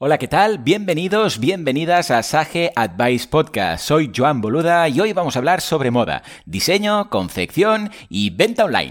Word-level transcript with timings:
Hola, 0.00 0.16
¿qué 0.18 0.28
tal? 0.28 0.58
Bienvenidos, 0.58 1.40
bienvenidas 1.40 2.12
a 2.12 2.22
Sage 2.22 2.70
Advice 2.76 3.26
Podcast. 3.26 3.84
Soy 3.84 4.12
Joan 4.16 4.40
Boluda 4.40 4.88
y 4.88 5.00
hoy 5.00 5.12
vamos 5.12 5.34
a 5.34 5.40
hablar 5.40 5.60
sobre 5.60 5.90
moda, 5.90 6.22
diseño, 6.46 7.10
confección 7.10 7.90
y 8.08 8.30
venta 8.30 8.64
online. 8.64 8.90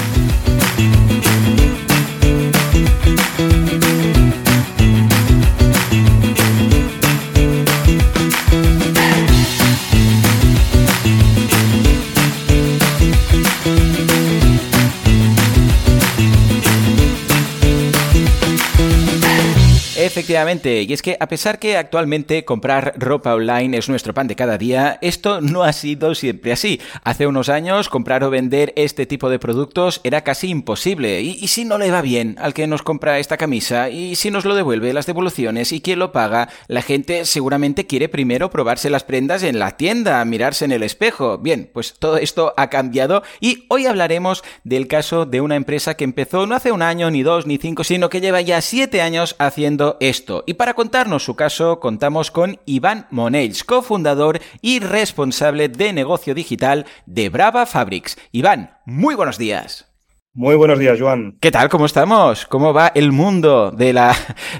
Efectivamente, 20.21 20.83
y 20.83 20.93
es 20.93 21.01
que 21.01 21.17
a 21.19 21.27
pesar 21.27 21.57
que 21.57 21.77
actualmente 21.77 22.45
comprar 22.45 22.93
ropa 22.95 23.33
online 23.33 23.75
es 23.75 23.89
nuestro 23.89 24.13
pan 24.13 24.27
de 24.27 24.35
cada 24.35 24.59
día, 24.59 24.99
esto 25.01 25.41
no 25.41 25.63
ha 25.63 25.73
sido 25.73 26.13
siempre 26.13 26.51
así. 26.51 26.79
Hace 27.03 27.25
unos 27.25 27.49
años 27.49 27.89
comprar 27.89 28.23
o 28.23 28.29
vender 28.29 28.71
este 28.75 29.07
tipo 29.07 29.31
de 29.31 29.39
productos 29.39 29.99
era 30.03 30.21
casi 30.21 30.49
imposible. 30.49 31.21
¿Y, 31.21 31.47
si 31.47 31.65
no 31.65 31.79
le 31.79 31.89
va 31.89 32.03
bien 32.03 32.35
al 32.37 32.53
que 32.53 32.67
nos 32.67 32.83
compra 32.83 33.17
esta 33.17 33.37
camisa? 33.37 33.89
¿Y 33.89 34.13
si 34.13 34.29
nos 34.29 34.45
lo 34.45 34.53
devuelve 34.53 34.93
las 34.93 35.07
devoluciones? 35.07 35.71
¿Y 35.71 35.81
quién 35.81 35.97
lo 35.97 36.11
paga? 36.11 36.49
La 36.67 36.83
gente 36.83 37.25
seguramente 37.25 37.87
quiere 37.87 38.07
primero 38.07 38.51
probarse 38.51 38.91
las 38.91 39.03
prendas 39.03 39.41
en 39.41 39.57
la 39.57 39.75
tienda, 39.75 40.23
mirarse 40.23 40.65
en 40.65 40.71
el 40.71 40.83
espejo. 40.83 41.39
Bien, 41.39 41.67
pues 41.73 41.95
todo 41.97 42.17
esto 42.17 42.53
ha 42.57 42.69
cambiado 42.69 43.23
y 43.39 43.65
hoy 43.69 43.87
hablaremos 43.87 44.43
del 44.63 44.87
caso 44.87 45.25
de 45.25 45.41
una 45.41 45.55
empresa 45.55 45.95
que 45.95 46.03
empezó 46.03 46.45
no 46.45 46.53
hace 46.53 46.71
un 46.71 46.83
año, 46.83 47.09
ni 47.09 47.23
dos, 47.23 47.47
ni 47.47 47.57
cinco, 47.57 47.83
sino 47.83 48.11
que 48.11 48.21
lleva 48.21 48.41
ya 48.41 48.61
siete 48.61 49.01
años 49.01 49.35
haciendo 49.39 49.97
esto. 49.99 50.10
Y 50.45 50.55
para 50.55 50.73
contarnos 50.73 51.23
su 51.23 51.35
caso, 51.35 51.79
contamos 51.79 52.31
con 52.31 52.59
Iván 52.65 53.07
Monells, 53.11 53.63
cofundador 53.63 54.39
y 54.61 54.79
responsable 54.79 55.69
de 55.69 55.93
negocio 55.93 56.33
digital 56.33 56.85
de 57.05 57.29
Brava 57.29 57.65
Fabrics. 57.65 58.17
Iván, 58.33 58.77
muy 58.85 59.15
buenos 59.15 59.37
días. 59.37 59.87
Muy 60.33 60.55
buenos 60.55 60.79
días, 60.79 60.99
Joan. 60.99 61.37
¿Qué 61.39 61.49
tal? 61.51 61.69
¿Cómo 61.69 61.85
estamos? 61.85 62.45
¿Cómo 62.45 62.73
va 62.73 62.91
el 62.93 63.13
mundo 63.13 63.71
de 63.71 63.93
la, 63.93 64.13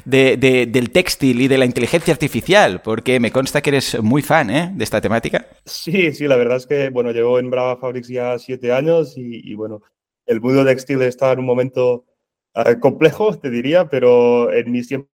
del 0.06 0.92
textil 0.92 1.42
y 1.42 1.48
de 1.50 1.58
la 1.58 1.66
inteligencia 1.66 2.14
artificial? 2.14 2.82
Porque 2.82 3.20
me 3.20 3.32
consta 3.32 3.62
que 3.62 3.72
eres 3.72 4.02
muy 4.02 4.22
fan 4.22 4.50
¿eh? 4.50 4.72
de 4.74 4.84
esta 4.84 5.02
temática. 5.02 5.48
Sí, 5.66 6.14
sí, 6.14 6.28
la 6.28 6.38
verdad 6.38 6.58
es 6.58 6.68
que, 6.68 6.90
bueno, 6.90 7.12
llevo 7.12 7.40
en 7.40 7.50
Brava 7.50 7.78
Fabrics 7.78 8.08
ya 8.08 8.40
siete 8.40 8.72
años 8.72 9.14
y, 9.18 9.54
bueno, 9.56 9.82
el 10.26 10.40
mundo 10.40 10.64
textil 10.64 11.02
está 11.02 11.34
en 11.34 11.40
un 11.40 11.46
momento 11.46 12.06
eh, 12.54 12.78
complejo, 12.80 13.38
te 13.38 13.50
diría, 13.50 13.90
pero 13.90 14.52
en 14.54 14.72
mis 14.72 14.88
tiempos 14.88 15.11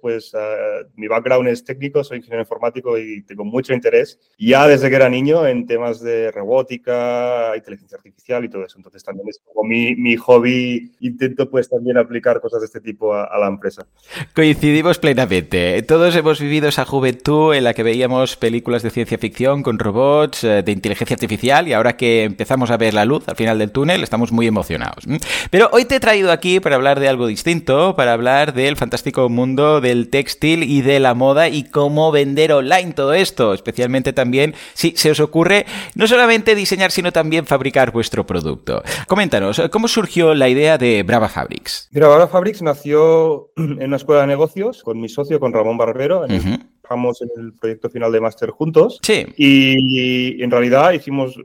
pues 0.00 0.32
uh, 0.32 0.86
mi 0.94 1.08
background 1.08 1.48
es 1.48 1.64
técnico, 1.64 2.04
soy 2.04 2.18
ingeniero 2.18 2.42
informático 2.42 2.96
y 2.98 3.22
tengo 3.22 3.44
mucho 3.44 3.72
interés 3.72 4.18
ya 4.38 4.66
desde 4.68 4.88
que 4.88 4.96
era 4.96 5.08
niño 5.08 5.44
en 5.46 5.66
temas 5.66 6.00
de 6.00 6.30
robótica, 6.30 7.52
inteligencia 7.56 7.96
artificial 7.96 8.44
y 8.44 8.48
todo 8.48 8.64
eso. 8.64 8.78
Entonces 8.78 9.02
también 9.02 9.28
es 9.28 9.40
como 9.44 9.68
mi, 9.68 9.96
mi 9.96 10.16
hobby, 10.16 10.92
intento 11.00 11.50
pues 11.50 11.68
también 11.68 11.98
aplicar 11.98 12.40
cosas 12.40 12.60
de 12.60 12.66
este 12.66 12.80
tipo 12.80 13.12
a, 13.12 13.24
a, 13.24 13.38
la 13.38 13.48
empresa. 13.48 13.86
Coincidimos 14.34 14.98
plenamente. 14.98 15.82
Todos 15.82 16.14
hemos 16.14 16.40
vivido 16.40 16.68
esa 16.68 16.84
juventud 16.84 17.54
en 17.54 17.64
la 17.64 17.74
que 17.74 17.82
veíamos 17.82 18.36
películas 18.36 18.82
de 18.84 18.90
ciencia 18.90 19.18
ficción 19.18 19.64
con 19.64 19.80
robots, 19.80 20.44
eh, 20.44 20.62
de 20.62 20.72
inteligencia 20.72 21.14
artificial 21.14 21.66
y 21.66 21.72
ahora 21.72 21.96
que 21.96 22.22
empezamos 22.22 22.70
a 22.70 22.76
ver 22.76 22.94
la 22.94 23.04
luz 23.04 23.28
al 23.28 23.36
final 23.36 23.58
del 23.58 23.72
túnel 23.72 24.04
estamos 24.04 24.30
muy 24.30 24.46
emocionados. 24.46 25.06
Pero 25.50 25.68
hoy 25.72 25.86
te 25.86 25.96
he 25.96 26.00
traído 26.00 26.30
aquí 26.30 26.60
para 26.60 26.76
hablar 26.76 27.00
de 27.00 27.08
algo 27.08 27.26
distinto, 27.26 27.96
para 27.96 28.12
hablar 28.12 28.54
del 28.54 28.76
fantástico 28.76 29.28
mundo 29.28 29.55
del 29.56 30.08
textil 30.08 30.62
y 30.62 30.82
de 30.82 31.00
la 31.00 31.14
moda 31.14 31.48
y 31.48 31.64
cómo 31.64 32.12
vender 32.12 32.52
online 32.52 32.92
todo 32.92 33.14
esto, 33.14 33.54
especialmente 33.54 34.12
también 34.12 34.54
si 34.74 34.92
se 34.96 35.10
os 35.10 35.20
ocurre 35.20 35.66
no 35.94 36.06
solamente 36.06 36.54
diseñar, 36.54 36.90
sino 36.90 37.12
también 37.12 37.46
fabricar 37.46 37.90
vuestro 37.90 38.26
producto. 38.26 38.82
Coméntanos, 39.08 39.60
¿cómo 39.70 39.88
surgió 39.88 40.34
la 40.34 40.48
idea 40.48 40.78
de 40.78 41.02
Brava 41.02 41.28
Fabrics? 41.28 41.88
Brava 41.90 42.28
Fabrics 42.28 42.62
nació 42.62 43.50
en 43.56 43.82
una 43.82 43.96
escuela 43.96 44.20
de 44.22 44.28
negocios 44.28 44.82
con 44.82 45.00
mi 45.00 45.08
socio, 45.08 45.40
con 45.40 45.52
Ramón 45.52 45.78
Barbero. 45.78 46.24
En 46.28 46.66
trabajamos 46.86 47.20
en 47.22 47.28
el 47.36 47.52
proyecto 47.52 47.90
final 47.90 48.12
de 48.12 48.20
máster 48.20 48.50
juntos. 48.50 48.98
Sí. 49.02 49.26
Y, 49.36 50.42
en 50.42 50.50
realidad 50.50 50.92
hicimos 50.92 51.36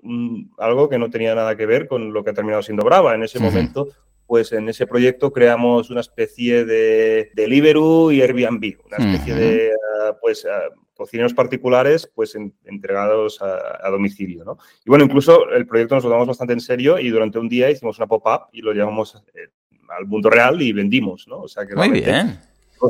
algo 0.57 0.89
que 0.89 0.99
no 0.99 1.09
tenía 1.09 1.35
nada 1.35 1.55
que 1.55 1.65
ver 1.65 1.87
con 1.87 2.13
lo 2.13 2.23
que 2.23 2.29
ha 2.29 2.33
terminado 2.33 2.61
siendo 2.61 2.83
Brava. 2.83 3.15
En 3.15 3.23
ese 3.23 3.39
momento 3.39 3.87
pues 4.31 4.53
en 4.53 4.69
ese 4.69 4.87
proyecto 4.87 5.33
creamos 5.33 5.89
una 5.89 5.99
especie 5.99 6.63
de 6.63 7.31
Deliveroo 7.33 8.13
y 8.13 8.21
Airbnb, 8.21 8.77
una 8.85 8.95
especie 8.95 9.35
de 9.35 9.71
uh, 9.71 10.13
pues, 10.21 10.45
uh, 10.45 10.73
cocineros 10.93 11.33
particulares 11.33 12.09
pues 12.15 12.37
entregados 12.63 13.41
a, 13.41 13.85
a, 13.85 13.89
domicilio. 13.89 14.45
¿no? 14.45 14.57
Y 14.85 14.89
bueno, 14.89 15.03
incluso 15.03 15.49
el 15.49 15.67
proyecto 15.67 15.95
nos 15.95 16.05
lo 16.05 16.11
tomamos 16.11 16.29
bastante 16.29 16.53
en 16.53 16.61
serio 16.61 16.97
y 16.97 17.09
durante 17.09 17.39
un 17.39 17.49
día 17.49 17.69
hicimos 17.69 17.97
una 17.97 18.07
pop-up 18.07 18.43
y 18.53 18.61
lo 18.61 18.71
llevamos 18.71 19.21
eh, 19.35 19.49
al 19.89 20.05
mundo 20.05 20.29
real 20.29 20.61
y 20.61 20.71
vendimos. 20.71 21.27
¿no? 21.27 21.41
O 21.41 21.49
sea 21.49 21.67
que 21.67 21.75
Muy 21.75 21.89
bien. 21.89 22.39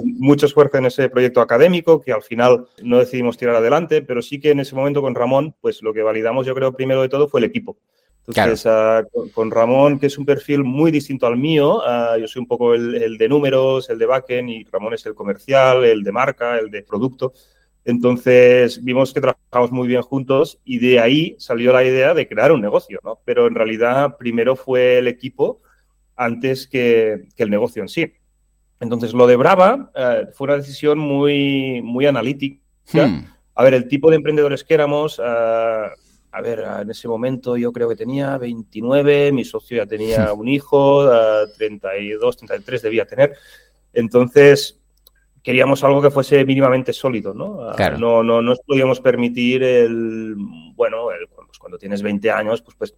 Mucho 0.03 0.46
esfuerzo 0.46 0.78
en 0.78 0.85
ese 0.85 1.09
proyecto 1.09 1.41
académico 1.41 2.01
que 2.01 2.13
al 2.13 2.22
final 2.22 2.68
no 2.84 3.00
decidimos 3.00 3.35
tirar 3.35 3.56
adelante, 3.56 4.03
pero 4.03 4.22
sí 4.22 4.40
que 4.40 4.51
en 4.51 4.59
ese 4.59 4.75
momento 4.75 5.01
con 5.01 5.16
Ramón, 5.16 5.56
pues 5.59 5.81
lo 5.81 5.91
que 5.91 6.03
validamos 6.03 6.46
yo 6.46 6.53
creo 6.53 6.72
primero 6.72 7.01
de 7.01 7.09
todo 7.09 7.28
fue 7.28 7.40
el 7.40 7.46
equipo. 7.46 7.80
Entonces, 8.28 8.62
claro. 8.62 9.08
uh, 9.14 9.30
con, 9.32 9.52
Ramón, 9.52 10.00
que 10.00 10.06
es 10.06 10.18
un 10.18 10.26
perfil 10.26 10.64
muy 10.64 10.92
distinto 10.92 11.26
al 11.26 11.38
mío, 11.38 11.78
uh, 11.80 12.18
yo 12.20 12.28
soy 12.28 12.42
un 12.42 12.48
poco 12.48 12.74
el, 12.74 12.96
el, 12.96 13.18
de 13.18 13.28
números, 13.28 13.90
el 13.90 13.98
de 13.98 14.06
backend, 14.06 14.50
y 14.50 14.64
Ramón 14.66 14.94
es 14.94 15.06
el 15.06 15.16
comercial, 15.16 15.84
el 15.84 16.04
de 16.04 16.12
marca, 16.12 16.58
el 16.58 16.70
de 16.70 16.84
producto. 16.84 17.34
Entonces, 17.84 18.84
vimos 18.84 19.12
que 19.14 19.22
trabajamos 19.22 19.72
muy 19.72 19.88
bien 19.88 20.04
juntos 20.04 20.60
y 20.64 20.78
de 20.78 21.00
ahí 21.00 21.36
salió 21.40 21.74
la 21.74 21.84
idea 21.84 22.14
de 22.14 22.28
crear 22.28 22.52
un 22.52 22.62
negocio, 22.62 23.00
¿no? 23.04 23.20
Pero 23.26 23.48
en 23.48 23.56
realidad, 23.56 24.18
primero 24.18 24.56
fue 24.56 25.00
el 25.00 25.08
equipo 25.08 25.62
antes 26.16 26.68
que, 26.68 27.28
que 27.36 27.44
el 27.44 27.50
negocio 27.50 27.81
en 27.81 27.90
sí. 27.90 28.14
Entonces, 28.80 29.14
lo 29.14 29.26
de 29.26 29.36
Brava 29.36 29.92
uh, 29.96 30.31
fue 30.34 30.46
una 30.46 30.58
decisión 30.58 31.00
muy, 31.00 31.81
muy 31.81 32.06
analítica. 32.06 32.62
Hmm. 32.94 33.26
A 33.56 33.64
ver, 33.64 33.74
el 33.74 33.88
tipo 33.88 34.10
de 34.10 34.16
emprendedores 34.18 34.64
que 34.64 34.74
éramos 34.74 35.20
a 36.31 36.42
ver, 36.42 36.64
en 36.81 36.90
ese 36.90 37.08
momento 37.08 37.58
yo 37.58 37.74
creo 37.74 37.90
que 37.90 37.96
tenía 37.96 38.38
29, 38.38 39.31
mi 39.31 39.44
socio 39.44 39.78
ya 39.78 39.86
tenía 39.86 40.31
un 40.34 40.47
hijo, 40.47 41.09
32, 41.58 42.38
33 42.38 42.81
debía 42.81 43.06
tener. 43.06 43.34
Entonces, 43.94 44.80
queríamos 45.44 45.84
algo 45.84 46.02
que 46.02 46.12
fuese 46.12 46.46
mínimamente 46.46 46.94
sólido, 46.94 47.34
¿no? 47.34 47.72
Claro. 47.75 47.97
No, 47.97 48.24
no, 48.24 48.42
no 48.42 48.52
nos 48.52 48.59
podíamos 48.62 49.02
permitir 49.02 49.64
el, 49.64 50.36
bueno, 50.75 51.12
el, 51.12 51.28
pues 51.28 51.60
cuando 51.60 51.78
tienes 51.78 52.01
20 52.01 52.31
años, 52.31 52.62
pues, 52.62 52.75
pues 52.78 52.95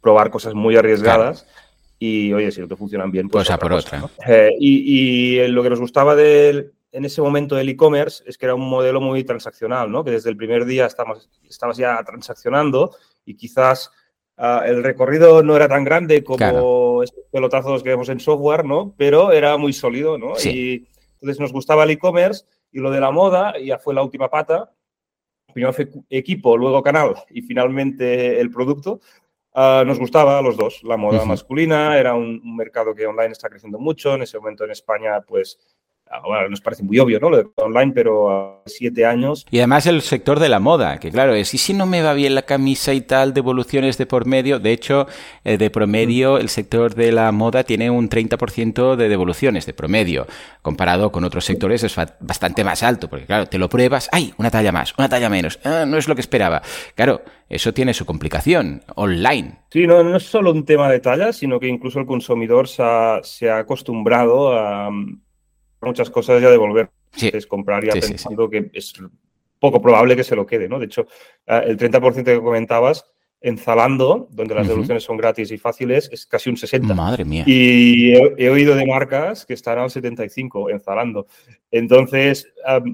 probar 0.00 0.30
cosas 0.30 0.54
muy 0.54 0.76
arriesgadas. 0.76 1.42
Claro. 1.42 1.66
Y 1.98 2.32
oye, 2.34 2.52
si 2.52 2.60
no 2.60 2.68
te 2.68 2.76
funcionan 2.76 3.10
bien, 3.10 3.28
pues. 3.28 3.46
Cosa 3.46 3.58
por 3.58 3.72
otra. 3.72 3.98
¿no? 3.98 4.10
eh, 4.28 4.50
y, 4.60 5.40
y, 5.40 5.48
lo 5.48 5.62
que 5.62 5.70
nos 5.70 5.80
gustaba 5.80 6.14
del, 6.14 6.74
en 6.96 7.04
ese 7.04 7.20
momento 7.20 7.56
del 7.56 7.68
e-commerce 7.68 8.24
es 8.26 8.38
que 8.38 8.46
era 8.46 8.54
un 8.54 8.66
modelo 8.66 9.02
muy 9.02 9.22
transaccional, 9.22 9.92
¿no? 9.92 10.02
Que 10.02 10.12
desde 10.12 10.30
el 10.30 10.36
primer 10.36 10.64
día 10.64 10.86
estabas, 10.86 11.28
estabas 11.48 11.76
ya 11.76 12.02
transaccionando 12.02 12.96
y 13.26 13.36
quizás 13.36 13.90
uh, 14.38 14.64
el 14.64 14.82
recorrido 14.82 15.42
no 15.42 15.54
era 15.54 15.68
tan 15.68 15.84
grande 15.84 16.24
como 16.24 16.38
claro. 16.38 17.02
estos 17.02 17.24
pelotazos 17.30 17.82
que 17.82 17.90
vemos 17.90 18.08
en 18.08 18.18
software, 18.18 18.64
¿no? 18.64 18.94
Pero 18.96 19.30
era 19.30 19.58
muy 19.58 19.74
sólido, 19.74 20.16
¿no? 20.16 20.36
Sí. 20.36 20.50
Y 20.50 20.88
entonces 21.20 21.38
nos 21.38 21.52
gustaba 21.52 21.84
el 21.84 21.90
e-commerce 21.90 22.46
y 22.72 22.80
lo 22.80 22.90
de 22.90 23.00
la 23.00 23.10
moda 23.10 23.52
ya 23.62 23.78
fue 23.78 23.92
la 23.92 24.02
última 24.02 24.30
pata. 24.30 24.72
Primero 25.52 25.74
fue 25.74 25.90
equipo, 26.08 26.56
luego 26.56 26.82
canal 26.82 27.14
y 27.28 27.42
finalmente 27.42 28.40
el 28.40 28.50
producto. 28.50 29.00
Uh, 29.52 29.84
nos 29.84 29.98
gustaba 29.98 30.38
a 30.38 30.42
los 30.42 30.56
dos. 30.56 30.82
La 30.82 30.96
moda 30.96 31.18
uh 31.18 31.22
-huh. 31.22 31.28
masculina 31.28 31.98
era 31.98 32.14
un, 32.14 32.40
un 32.42 32.56
mercado 32.56 32.94
que 32.94 33.06
online 33.06 33.32
está 33.32 33.48
creciendo 33.50 33.78
mucho. 33.78 34.14
En 34.14 34.22
ese 34.22 34.38
momento 34.38 34.64
en 34.64 34.70
España, 34.70 35.20
pues 35.20 35.58
ahora 36.10 36.48
nos 36.48 36.60
parece 36.60 36.82
muy 36.82 36.98
obvio, 36.98 37.18
¿no? 37.20 37.30
Lo 37.30 37.36
de 37.38 37.46
online, 37.56 37.92
pero 37.92 38.30
a 38.30 38.62
siete 38.66 39.04
años. 39.06 39.46
Y 39.50 39.58
además 39.58 39.86
el 39.86 40.02
sector 40.02 40.40
de 40.40 40.48
la 40.48 40.60
moda, 40.60 40.98
que 40.98 41.10
claro, 41.10 41.34
es, 41.34 41.52
y 41.54 41.58
si 41.58 41.74
no 41.74 41.86
me 41.86 42.02
va 42.02 42.14
bien 42.14 42.34
la 42.34 42.42
camisa 42.42 42.92
y 42.94 43.00
tal, 43.00 43.34
devoluciones 43.34 43.98
de 43.98 44.06
por 44.06 44.26
medio, 44.26 44.58
de 44.58 44.72
hecho, 44.72 45.06
eh, 45.44 45.58
de 45.58 45.70
promedio, 45.70 46.38
el 46.38 46.48
sector 46.48 46.94
de 46.94 47.12
la 47.12 47.32
moda 47.32 47.64
tiene 47.64 47.90
un 47.90 48.08
30% 48.08 48.96
de 48.96 49.08
devoluciones 49.08 49.66
de 49.66 49.74
promedio, 49.74 50.26
comparado 50.62 51.10
con 51.10 51.24
otros 51.24 51.44
sectores 51.44 51.82
es 51.82 51.96
bastante 52.20 52.64
más 52.64 52.82
alto, 52.82 53.08
porque 53.08 53.26
claro, 53.26 53.46
te 53.46 53.58
lo 53.58 53.68
pruebas, 53.68 54.08
¡ay! 54.12 54.32
Una 54.38 54.50
talla 54.50 54.72
más, 54.72 54.94
una 54.98 55.08
talla 55.08 55.28
menos, 55.28 55.58
ah, 55.64 55.84
no 55.86 55.96
es 55.96 56.08
lo 56.08 56.14
que 56.14 56.20
esperaba. 56.20 56.62
Claro, 56.94 57.22
eso 57.48 57.72
tiene 57.72 57.94
su 57.94 58.06
complicación 58.06 58.82
online. 58.94 59.60
Sí, 59.70 59.86
no, 59.86 60.02
no 60.02 60.16
es 60.16 60.24
solo 60.24 60.52
un 60.52 60.64
tema 60.64 60.90
de 60.90 61.00
talla, 61.00 61.32
sino 61.32 61.60
que 61.60 61.68
incluso 61.68 62.00
el 62.00 62.06
consumidor 62.06 62.68
se 62.68 62.82
ha 63.50 63.58
acostumbrado 63.58 64.56
a 64.56 64.90
muchas 65.86 66.10
cosas 66.10 66.42
ya 66.42 66.50
devolver. 66.50 66.90
Es 67.20 67.46
comprar 67.46 67.84
ya 67.84 67.92
pensando 67.92 68.50
que 68.50 68.70
es 68.74 68.92
poco 69.58 69.80
probable 69.80 70.16
que 70.16 70.24
se 70.24 70.36
lo 70.36 70.46
quede, 70.46 70.68
¿no? 70.68 70.78
De 70.78 70.86
hecho, 70.86 71.06
ah, 71.46 71.58
el 71.58 71.78
30% 71.78 72.24
que 72.24 72.40
comentabas 72.40 73.06
en 73.40 73.58
Zalando, 73.58 74.28
donde 74.30 74.54
las 74.54 74.66
devoluciones 74.66 75.04
son 75.04 75.16
gratis 75.16 75.50
y 75.50 75.58
fáciles, 75.58 76.08
es 76.12 76.26
casi 76.26 76.50
un 76.50 76.56
60. 76.56 76.94
Madre 76.94 77.24
mía. 77.24 77.44
Y 77.46 78.12
he, 78.12 78.50
oído 78.50 78.74
de 78.74 78.86
marcas 78.86 79.44
que 79.44 79.54
están 79.54 79.78
al 79.78 79.90
75 79.90 80.70
en 80.70 80.80
Zalando. 80.80 81.26
Entonces, 81.70 82.48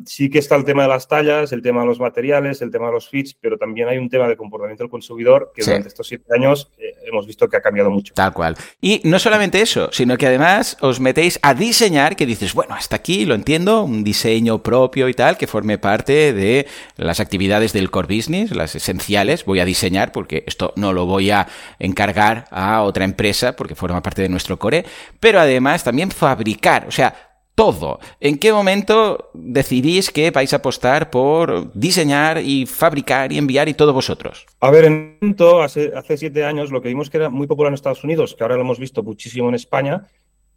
sí 0.06 0.28
que 0.28 0.38
está 0.38 0.56
el 0.56 0.64
tema 0.64 0.82
de 0.82 0.88
las 0.88 1.06
tallas, 1.06 1.52
el 1.52 1.62
tema 1.62 1.82
de 1.82 1.86
los 1.86 2.00
materiales, 2.00 2.62
el 2.62 2.70
tema 2.70 2.86
de 2.86 2.92
los 2.92 3.08
fits, 3.08 3.34
pero 3.34 3.56
también 3.56 3.88
hay 3.88 3.98
un 3.98 4.08
tema 4.08 4.26
de 4.26 4.36
comportamiento 4.36 4.82
del 4.82 4.90
consumidor 4.90 5.52
que 5.54 5.62
durante 5.62 5.88
estos 5.88 6.08
siete 6.08 6.34
años 6.34 6.70
eh, 6.78 6.92
hemos 7.06 7.26
visto 7.26 7.48
que 7.48 7.56
ha 7.56 7.60
cambiado 7.60 7.90
mucho. 7.90 8.14
Tal 8.14 8.32
cual. 8.32 8.56
Y 8.80 9.00
no 9.04 9.18
solamente 9.18 9.60
eso, 9.60 9.90
sino 9.92 10.16
que 10.16 10.26
además 10.26 10.76
os 10.80 11.00
metéis 11.00 11.38
a 11.42 11.54
diseñar, 11.54 12.16
que 12.16 12.26
dices, 12.26 12.54
bueno, 12.54 12.74
hasta 12.74 12.96
aquí 12.96 13.24
lo 13.24 13.34
entiendo, 13.34 13.84
un 13.84 14.04
diseño 14.04 14.62
propio 14.62 15.08
y 15.08 15.14
tal, 15.14 15.36
que 15.36 15.46
forme 15.46 15.78
parte 15.78 16.32
de 16.32 16.66
las 16.96 17.20
actividades 17.20 17.72
del 17.72 17.90
core 17.90 18.16
business, 18.16 18.54
las 18.54 18.74
esenciales, 18.74 19.44
voy 19.44 19.60
a 19.60 19.64
diseñar 19.64 20.12
porque 20.12 20.31
esto 20.46 20.72
no 20.76 20.92
lo 20.92 21.06
voy 21.06 21.30
a 21.30 21.46
encargar 21.78 22.46
a 22.50 22.82
otra 22.82 23.04
empresa 23.04 23.54
porque 23.54 23.74
forma 23.74 24.02
parte 24.02 24.22
de 24.22 24.28
nuestro 24.28 24.58
core, 24.58 24.84
pero 25.20 25.40
además 25.40 25.84
también 25.84 26.10
fabricar, 26.10 26.86
o 26.88 26.90
sea, 26.90 27.14
todo. 27.54 28.00
¿En 28.20 28.38
qué 28.38 28.52
momento 28.52 29.30
decidís 29.34 30.10
que 30.10 30.30
vais 30.30 30.52
a 30.52 30.56
apostar 30.56 31.10
por 31.10 31.72
diseñar 31.74 32.38
y 32.38 32.66
fabricar 32.66 33.32
y 33.32 33.38
enviar 33.38 33.68
y 33.68 33.74
todo 33.74 33.92
vosotros? 33.92 34.46
A 34.60 34.70
ver, 34.70 34.84
en 34.86 35.36
hace, 35.62 35.92
hace 35.94 36.16
siete 36.16 36.44
años 36.44 36.70
lo 36.70 36.80
que 36.80 36.88
vimos 36.88 37.10
que 37.10 37.18
era 37.18 37.28
muy 37.28 37.46
popular 37.46 37.70
en 37.70 37.74
Estados 37.74 38.04
Unidos, 38.04 38.34
que 38.34 38.44
ahora 38.44 38.56
lo 38.56 38.62
hemos 38.62 38.78
visto 38.78 39.02
muchísimo 39.02 39.48
en 39.48 39.54
España, 39.54 40.06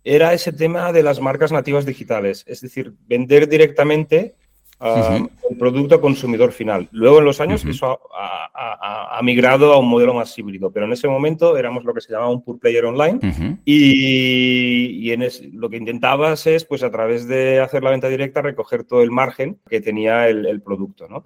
era 0.04 0.34
ese 0.34 0.54
tema 0.54 0.94
de 0.94 1.04
las 1.04 1.20
marcas 1.20 1.52
nativas 1.52 1.86
digitales, 1.86 2.44
es 2.48 2.62
decir, 2.62 2.94
vender 3.08 3.50
directamente 3.50 4.36
el 4.80 5.58
producto 5.58 6.02
consumidor 6.02 6.52
final. 6.52 6.88
Luego 6.92 7.20
en 7.20 7.26
los 7.26 7.40
años 7.40 7.64
eso 7.66 8.00
ha, 8.14 9.20
migrado 9.24 9.74
a 9.74 9.80
un 9.80 9.88
modelo 9.88 10.14
más 10.14 10.38
híbrido, 10.38 10.72
pero 10.72 10.86
en 10.86 10.94
ese 10.94 11.08
momento 11.08 11.58
éramos 11.58 11.84
lo 11.84 11.94
que 11.94 12.02
se 12.02 12.12
llamaba 12.12 12.32
un 12.32 12.44
pure 12.44 12.60
player 12.60 12.86
online 12.86 13.20
y, 13.66 15.12
en 15.12 15.28
lo 15.54 15.70
que 15.70 15.78
intentabas 15.78 16.46
es, 16.48 16.66
pues 16.66 16.84
a 16.84 16.92
través 16.92 17.28
de 17.28 17.60
hacer 17.60 17.84
la 17.84 17.92
venta 17.92 18.10
directa, 18.10 18.42
recoger 18.42 18.84
todo 18.84 19.02
el 19.02 19.12
margen 19.12 19.60
que 19.70 19.82
tenía 19.82 20.28
el, 20.28 20.46
el 20.46 20.62
producto, 20.62 21.08
¿no? 21.08 21.24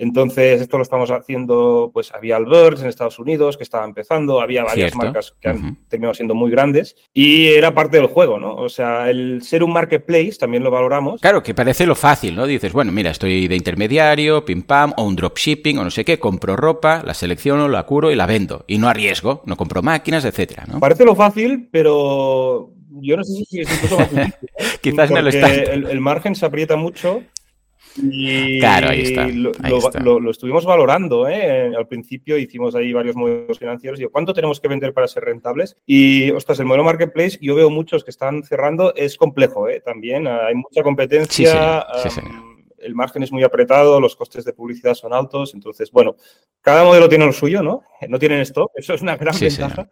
Entonces, 0.00 0.62
esto 0.62 0.78
lo 0.78 0.82
estamos 0.82 1.10
haciendo, 1.10 1.90
pues 1.92 2.10
había 2.14 2.36
Alberts 2.36 2.80
en 2.80 2.88
Estados 2.88 3.18
Unidos 3.18 3.58
que 3.58 3.64
estaba 3.64 3.84
empezando, 3.84 4.40
había 4.40 4.64
varias 4.64 4.96
marcas 4.96 5.34
que 5.38 5.50
han 5.50 5.76
terminado 5.88 6.14
siendo 6.14 6.34
muy 6.34 6.50
grandes 6.50 6.96
y 7.12 7.48
era 7.48 7.74
parte 7.74 7.98
del 7.98 8.06
juego, 8.06 8.38
¿no? 8.38 8.54
O 8.54 8.70
sea, 8.70 9.10
el 9.10 9.42
ser 9.42 9.62
un 9.62 9.74
marketplace 9.74 10.36
también 10.40 10.62
lo 10.62 10.70
valoramos. 10.70 11.20
Claro, 11.20 11.42
que 11.42 11.52
parece 11.52 11.84
lo 11.84 11.94
fácil, 11.94 12.34
¿no? 12.34 12.46
Dices, 12.46 12.72
bueno, 12.72 12.92
mira, 12.92 13.10
estoy 13.10 13.46
de 13.46 13.54
intermediario, 13.54 14.42
pim 14.42 14.62
pam, 14.62 14.94
o 14.96 15.04
un 15.04 15.16
dropshipping, 15.16 15.76
o 15.76 15.84
no 15.84 15.90
sé 15.90 16.02
qué, 16.02 16.18
compro 16.18 16.56
ropa, 16.56 17.02
la 17.04 17.12
selecciono, 17.12 17.68
la 17.68 17.84
curo 17.84 18.10
y 18.10 18.14
la 18.16 18.24
vendo. 18.24 18.64
Y 18.66 18.78
no 18.78 18.88
arriesgo, 18.88 19.42
no 19.44 19.58
compro 19.58 19.82
máquinas, 19.82 20.24
etcétera, 20.24 20.64
¿no? 20.66 20.80
Parece 20.80 21.04
lo 21.04 21.14
fácil, 21.14 21.68
pero 21.70 22.72
yo 23.02 23.18
no 23.18 23.24
sé 23.24 23.44
si 23.44 23.60
es 23.60 23.70
incluso 23.70 23.98
más 23.98 24.10
difícil. 24.14 24.48
¿eh? 24.56 24.64
Quizás 24.80 25.10
no 25.10 25.20
lo 25.20 25.28
está. 25.28 25.52
el 25.52 26.00
margen 26.00 26.34
se 26.34 26.46
aprieta 26.46 26.76
mucho 26.76 27.22
y 27.96 28.60
claro, 28.60 28.90
ahí 28.90 29.02
está. 29.02 29.26
Lo, 29.28 30.30
estuvimos 30.30 30.64
valorando. 30.64 31.28
¿eh? 31.28 31.72
Al 31.76 31.86
principio 31.88 32.36
hicimos 32.38 32.74
ahí 32.74 32.92
varios 32.92 33.16
modelos 33.16 33.58
financieros. 33.58 34.00
Y 34.00 34.06
¿cuánto 34.06 34.32
tenemos 34.32 34.60
que 34.60 34.68
vender 34.68 34.92
para 34.92 35.08
ser 35.08 35.24
rentables? 35.24 35.76
Y, 35.86 36.30
ostras, 36.30 36.60
el 36.60 36.66
modelo 36.66 36.84
marketplace, 36.84 37.38
yo 37.40 37.54
veo 37.54 37.70
muchos 37.70 38.04
que 38.04 38.10
están 38.10 38.42
cerrando, 38.42 38.94
es 38.94 39.16
complejo 39.16 39.68
¿eh? 39.68 39.80
también. 39.80 40.26
Hay 40.26 40.54
mucha 40.54 40.82
competencia. 40.82 41.86
el 42.78 42.94
margen 42.94 43.22
es 43.22 43.32
muy 43.32 43.42
apretado, 43.42 44.00
los 44.00 44.16
costes 44.16 44.44
de 44.44 44.52
publicidad 44.52 44.94
son 44.94 45.12
altos. 45.12 45.54
Entonces, 45.54 45.90
bueno, 45.90 46.16
cada 46.60 46.84
modelo 46.84 47.08
tiene 47.08 47.26
lo 47.26 47.32
suyo, 47.32 47.62
¿no? 47.62 47.82
No 48.08 48.18
tienen 48.18 48.40
esto. 48.40 48.70
Eso 48.74 48.94
es 48.94 49.02
una 49.02 49.16
gran 49.16 49.38
ventaja. 49.38 49.88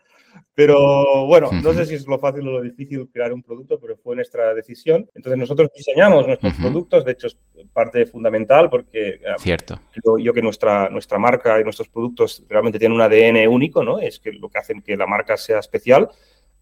Pero 0.54 1.26
bueno, 1.26 1.50
no 1.52 1.72
sé 1.72 1.86
si 1.86 1.94
es 1.94 2.06
lo 2.06 2.18
fácil 2.18 2.46
o 2.48 2.52
lo 2.52 2.62
difícil 2.62 3.08
crear 3.12 3.32
un 3.32 3.42
producto, 3.42 3.78
pero 3.78 3.96
fue 3.96 4.16
nuestra 4.16 4.54
decisión. 4.54 5.08
Entonces 5.14 5.38
nosotros 5.38 5.70
diseñamos 5.74 6.26
nuestros 6.26 6.54
productos, 6.54 7.04
de 7.04 7.12
hecho 7.12 7.28
es 7.28 7.36
parte 7.72 8.06
fundamental 8.06 8.68
porque 8.68 9.20
ah, 9.28 9.36
Cierto. 9.38 9.80
creo 9.92 10.18
yo 10.18 10.32
que 10.32 10.42
nuestra, 10.42 10.88
nuestra 10.88 11.18
marca 11.18 11.60
y 11.60 11.64
nuestros 11.64 11.88
productos 11.88 12.44
realmente 12.48 12.78
tienen 12.78 12.96
un 12.96 13.02
ADN 13.02 13.48
único, 13.48 13.84
¿no? 13.84 13.98
Es 13.98 14.18
que 14.18 14.32
lo 14.32 14.48
que 14.48 14.58
hacen 14.58 14.82
que 14.82 14.96
la 14.96 15.06
marca 15.06 15.36
sea 15.36 15.58
especial. 15.58 16.08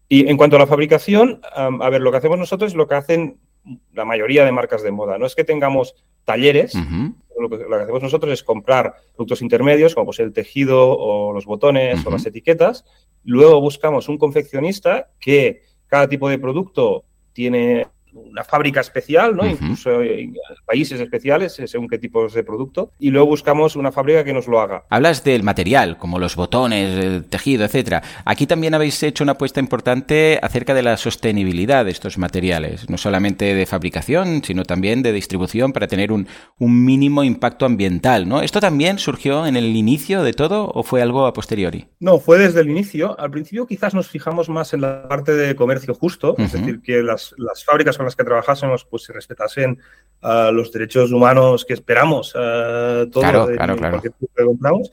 Y 0.09 0.29
en 0.29 0.37
cuanto 0.37 0.55
a 0.55 0.59
la 0.59 0.67
fabricación, 0.67 1.41
a 1.53 1.89
ver, 1.89 2.01
lo 2.01 2.11
que 2.11 2.17
hacemos 2.17 2.39
nosotros 2.39 2.71
es 2.71 2.75
lo 2.77 2.87
que 2.87 2.95
hacen 2.95 3.39
la 3.93 4.05
mayoría 4.05 4.45
de 4.45 4.51
marcas 4.51 4.83
de 4.83 4.91
moda. 4.91 5.17
No 5.17 5.25
es 5.25 5.35
que 5.35 5.43
tengamos 5.43 5.95
talleres, 6.23 6.73
lo, 7.41 7.49
que, 7.49 7.63
hacemos 7.63 8.01
nosotros 8.01 8.33
es 8.33 8.43
comprar 8.43 8.95
productos 9.15 9.41
intermedios, 9.41 9.93
como 9.93 10.07
pues 10.07 10.19
el 10.19 10.33
tejido 10.33 10.97
o 10.97 11.33
los 11.33 11.45
botones 11.45 12.05
o 12.05 12.09
las 12.09 12.25
etiquetas. 12.25 12.85
Luego 13.23 13.61
buscamos 13.61 14.09
un 14.09 14.17
confeccionista 14.17 15.09
que 15.19 15.61
cada 15.87 16.07
tipo 16.07 16.29
de 16.29 16.39
producto 16.39 17.05
tiene 17.33 17.87
una 18.25 18.43
fábrica 18.43 18.81
especial, 18.81 19.35
¿no? 19.35 19.45
Incluso 19.45 20.01
en 20.01 20.35
países 20.65 20.99
especiales, 20.99 21.57
eh, 21.59 21.67
según 21.67 21.87
qué 21.87 21.97
tipos 21.97 22.33
de 22.33 22.43
producto, 22.43 22.91
y 22.99 23.09
luego 23.09 23.27
buscamos 23.27 23.75
una 23.75 23.91
fábrica 23.91 24.23
que 24.23 24.33
nos 24.33 24.47
lo 24.47 24.59
haga. 24.59 24.83
Hablas 24.89 25.23
del 25.23 25.43
material, 25.43 25.97
como 25.97 26.19
los 26.19 26.35
botones, 26.35 27.03
el 27.03 27.25
tejido, 27.25 27.65
etcétera. 27.65 28.01
Aquí 28.25 28.47
también 28.47 28.73
habéis 28.73 29.01
hecho 29.03 29.23
una 29.23 29.33
apuesta 29.33 29.59
importante 29.59 30.39
acerca 30.41 30.73
de 30.73 30.83
la 30.83 30.97
sostenibilidad 30.97 31.85
de 31.85 31.91
estos 31.91 32.17
materiales, 32.17 32.89
no 32.89 32.97
solamente 32.97 33.53
de 33.53 33.65
fabricación, 33.65 34.43
sino 34.43 34.63
también 34.63 35.03
de 35.03 35.13
distribución 35.13 35.73
para 35.73 35.87
tener 35.87 36.11
un, 36.11 36.27
un 36.59 36.85
mínimo 36.85 37.23
impacto 37.23 37.65
ambiental, 37.65 38.27
¿no? 38.27 38.41
¿Esto 38.41 38.59
también 38.59 38.99
surgió 38.99 39.45
en 39.45 39.55
el 39.55 39.75
inicio 39.75 40.23
de 40.23 40.33
todo 40.33 40.71
o 40.73 40.83
fue 40.83 41.01
algo 41.01 41.25
a 41.25 41.33
posteriori? 41.33 41.87
No, 41.99 42.19
fue 42.19 42.37
desde 42.37 42.61
el 42.61 42.69
inicio. 42.69 43.19
Al 43.19 43.31
principio 43.31 43.67
quizás 43.67 43.93
nos 43.93 44.07
fijamos 44.07 44.49
más 44.49 44.73
en 44.73 44.81
la 44.81 45.07
parte 45.07 45.33
de 45.33 45.55
comercio 45.55 45.93
justo, 45.93 46.35
es 46.37 46.51
decir, 46.51 46.81
que 46.81 47.03
las, 47.03 47.33
las 47.37 47.63
fábricas 47.63 47.97
con 47.97 48.05
las 48.07 48.15
que 48.15 48.23
trabajásemos 48.23 48.85
pues 48.85 49.03
se 49.03 49.13
respetasen 49.13 49.79
uh, 50.23 50.51
los 50.51 50.71
derechos 50.71 51.11
humanos 51.11 51.65
que 51.65 51.73
esperamos 51.73 52.33
uh, 52.33 53.09
todos 53.09 53.29
claro, 53.29 53.45
claro, 53.47 53.75
claro. 53.75 54.01
que 54.01 54.11
compramos. 54.43 54.91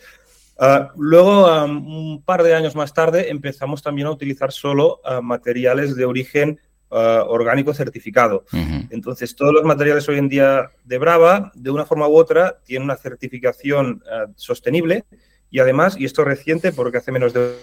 Uh, 0.56 0.86
luego, 0.96 1.64
un 1.64 2.22
par 2.24 2.42
de 2.42 2.54
años 2.54 2.76
más 2.76 2.94
tarde, 2.94 3.30
empezamos 3.30 3.82
también 3.82 4.06
a 4.06 4.10
utilizar 4.12 4.52
solo 4.52 5.00
materiales 5.22 5.96
de 5.96 6.04
origen 6.04 6.60
orgánico 6.90 7.74
certificado. 7.74 8.44
-huh. 8.52 8.86
Entonces, 8.90 9.34
todos 9.34 9.52
los 9.52 9.64
materiales 9.64 10.08
hoy 10.08 10.18
en 10.18 10.28
día 10.28 10.70
de 10.84 10.98
Brava, 10.98 11.50
de 11.54 11.70
una 11.70 11.84
forma 11.84 12.06
u 12.06 12.16
otra, 12.16 12.60
tienen 12.64 12.84
una 12.84 12.96
certificación 12.96 14.00
sostenible 14.36 15.04
y 15.50 15.58
además, 15.58 15.96
y 15.98 16.04
esto 16.04 16.22
es 16.22 16.28
reciente 16.28 16.70
porque 16.70 16.98
hace 16.98 17.10
menos 17.10 17.32
de 17.32 17.56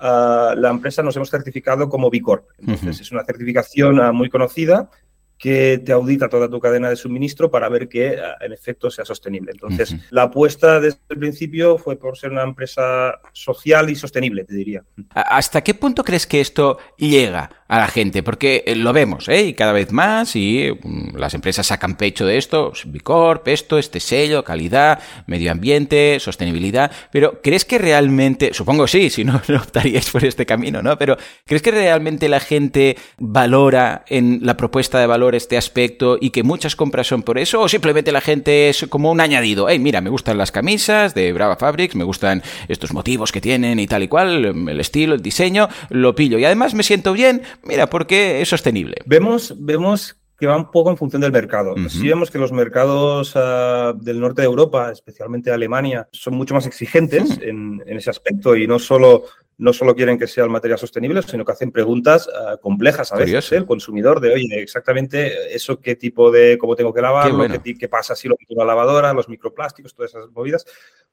uh, 0.00 0.54
la 0.56 0.70
empresa 0.70 1.02
nos 1.02 1.16
hemos 1.16 1.30
certificado 1.30 1.88
como 1.88 2.10
B 2.10 2.20
Corp. 2.20 2.46
Entonces, 2.58 2.96
uh 2.96 2.98
-huh. 2.98 3.02
es 3.02 3.12
una 3.12 3.24
certificación 3.24 3.98
uh, 4.00 4.12
muy 4.12 4.28
conocida 4.28 4.90
que 5.38 5.78
te 5.78 5.92
audita 5.92 6.28
toda 6.28 6.50
tu 6.50 6.58
cadena 6.58 6.90
de 6.90 6.96
suministro 6.96 7.50
para 7.50 7.68
ver 7.68 7.88
que 7.88 8.18
en 8.40 8.52
efecto 8.52 8.90
sea 8.90 9.04
sostenible. 9.04 9.52
Entonces, 9.52 9.92
uh 9.92 9.96
-huh. 9.96 10.02
la 10.10 10.22
apuesta 10.24 10.80
desde 10.80 10.98
el 11.08 11.18
principio 11.18 11.78
fue 11.78 11.96
por 11.96 12.18
ser 12.18 12.32
una 12.32 12.42
empresa 12.42 13.20
social 13.32 13.88
y 13.90 13.94
sostenible, 13.94 14.44
te 14.44 14.54
diría. 14.54 14.82
¿Hasta 15.14 15.62
qué 15.62 15.74
punto 15.74 16.02
crees 16.02 16.26
que 16.26 16.40
esto 16.40 16.78
llega 16.96 17.50
a 17.68 17.78
la 17.78 17.88
gente, 17.88 18.22
porque 18.22 18.64
eh, 18.66 18.74
lo 18.74 18.94
vemos, 18.94 19.28
¿eh? 19.28 19.42
Y 19.42 19.54
cada 19.54 19.72
vez 19.72 19.92
más, 19.92 20.34
y 20.34 20.70
mm, 20.82 21.16
las 21.16 21.34
empresas 21.34 21.66
sacan 21.66 21.96
pecho 21.96 22.24
de 22.24 22.38
esto, 22.38 22.72
Bicorp, 22.86 23.46
esto, 23.48 23.78
este 23.78 24.00
sello, 24.00 24.42
calidad, 24.42 25.00
medio 25.26 25.52
ambiente, 25.52 26.18
sostenibilidad, 26.18 26.90
pero 27.12 27.42
¿crees 27.42 27.66
que 27.66 27.76
realmente, 27.76 28.54
supongo 28.54 28.86
sí, 28.86 29.10
si 29.10 29.22
no, 29.22 29.42
no 29.48 29.58
optaríais 29.58 30.10
por 30.10 30.24
este 30.24 30.46
camino, 30.46 30.82
¿no? 30.82 30.96
Pero 30.96 31.18
¿crees 31.44 31.60
que 31.62 31.70
realmente 31.70 32.28
la 32.30 32.40
gente 32.40 32.96
valora 33.18 34.02
en 34.08 34.40
la 34.42 34.56
propuesta 34.56 34.98
de 34.98 35.06
valor 35.06 35.27
este 35.34 35.56
aspecto 35.56 36.18
y 36.20 36.30
que 36.30 36.42
muchas 36.42 36.76
compras 36.76 37.06
son 37.06 37.22
por 37.22 37.38
eso? 37.38 37.60
¿O 37.60 37.68
simplemente 37.68 38.12
la 38.12 38.20
gente 38.20 38.68
es 38.68 38.86
como 38.88 39.10
un 39.10 39.20
añadido? 39.20 39.68
Hey, 39.68 39.78
mira, 39.78 40.00
me 40.00 40.10
gustan 40.10 40.38
las 40.38 40.52
camisas 40.52 41.14
de 41.14 41.32
Brava 41.32 41.56
Fabrics, 41.56 41.94
me 41.94 42.04
gustan 42.04 42.42
estos 42.68 42.92
motivos 42.92 43.32
que 43.32 43.40
tienen 43.40 43.78
y 43.78 43.86
tal 43.86 44.02
y 44.02 44.08
cual, 44.08 44.44
el 44.44 44.80
estilo, 44.80 45.14
el 45.14 45.22
diseño, 45.22 45.68
lo 45.90 46.14
pillo 46.14 46.38
y 46.38 46.44
además 46.44 46.74
me 46.74 46.82
siento 46.82 47.12
bien, 47.12 47.42
Mira, 47.68 47.88
porque 47.88 48.40
es 48.40 48.48
sostenible. 48.48 48.96
Vemos, 49.04 49.54
vemos 49.58 50.16
que 50.38 50.46
va 50.46 50.56
un 50.56 50.70
poco 50.70 50.90
en 50.90 50.96
función 50.96 51.20
del 51.20 51.32
mercado. 51.32 51.74
Si 51.88 52.06
vemos 52.06 52.30
que 52.30 52.38
los 52.38 52.52
mercados 52.52 53.32
ah, 53.34 53.92
del 54.00 54.20
norte 54.20 54.42
de 54.42 54.46
Europa, 54.46 54.92
especialmente 54.92 55.50
Alemania, 55.50 56.08
son 56.12 56.34
mucho 56.34 56.54
más 56.54 56.64
exigentes 56.64 57.38
en, 57.42 57.82
en, 57.84 57.96
ese 57.96 58.10
aspecto 58.10 58.54
y 58.54 58.66
no 58.66 58.78
solo 58.78 59.24
no 59.58 59.72
solo 59.72 59.94
quieren 59.94 60.18
que 60.18 60.28
sea 60.28 60.44
el 60.44 60.50
material 60.50 60.78
sostenible, 60.78 61.20
sino 61.22 61.44
que 61.44 61.52
hacen 61.52 61.72
preguntas 61.72 62.28
ah, 62.32 62.56
complejas 62.62 63.12
a 63.12 63.16
veces, 63.16 63.50
¿eh? 63.52 63.56
el 63.56 63.66
consumidor, 63.66 64.20
de, 64.20 64.32
oye, 64.32 64.62
exactamente 64.62 65.54
eso 65.54 65.80
qué 65.80 65.96
tipo 65.96 66.30
de, 66.30 66.56
cómo 66.58 66.76
tengo 66.76 66.94
que 66.94 67.02
lavarlo, 67.02 67.44
qué, 67.62 67.88
pasa 67.88 68.14
si 68.14 68.28
lo 68.28 68.36
meto 68.38 68.52
en 68.52 68.58
la 68.58 68.64
lavadora, 68.64 69.12
los 69.12 69.28
microplásticos, 69.28 69.94
todas 69.94 70.14
esas 70.14 70.30
movidas, 70.30 70.64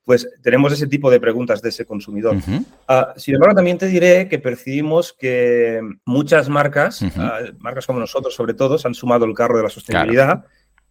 pues 0.04 0.30
tenemos 0.44 0.72
ese 0.72 0.86
tipo 0.86 1.10
de 1.10 1.20
preguntas 1.20 1.62
de 1.64 1.70
ese 1.70 1.86
consumidor. 1.86 2.38
Ah, 2.88 3.14
sin 3.18 3.34
embargo, 3.34 3.56
también 3.56 3.80
te 3.80 3.88
diré 3.88 4.30
que 4.30 4.38
percibimos 4.38 5.12
que 5.12 5.82
muchas 6.06 6.48
marcas, 6.48 7.02
ah, 7.18 7.40
marcas 7.58 7.88
como 7.88 8.00
nosotros 8.00 8.36
sobre 8.36 8.54
todo, 8.54 8.78
se 8.78 8.88
han 8.88 8.94
sumado 8.94 9.26
el 9.26 9.34
carro 9.34 9.58
de 9.58 9.64
la 9.64 9.70
sostenibilidad 9.70 10.46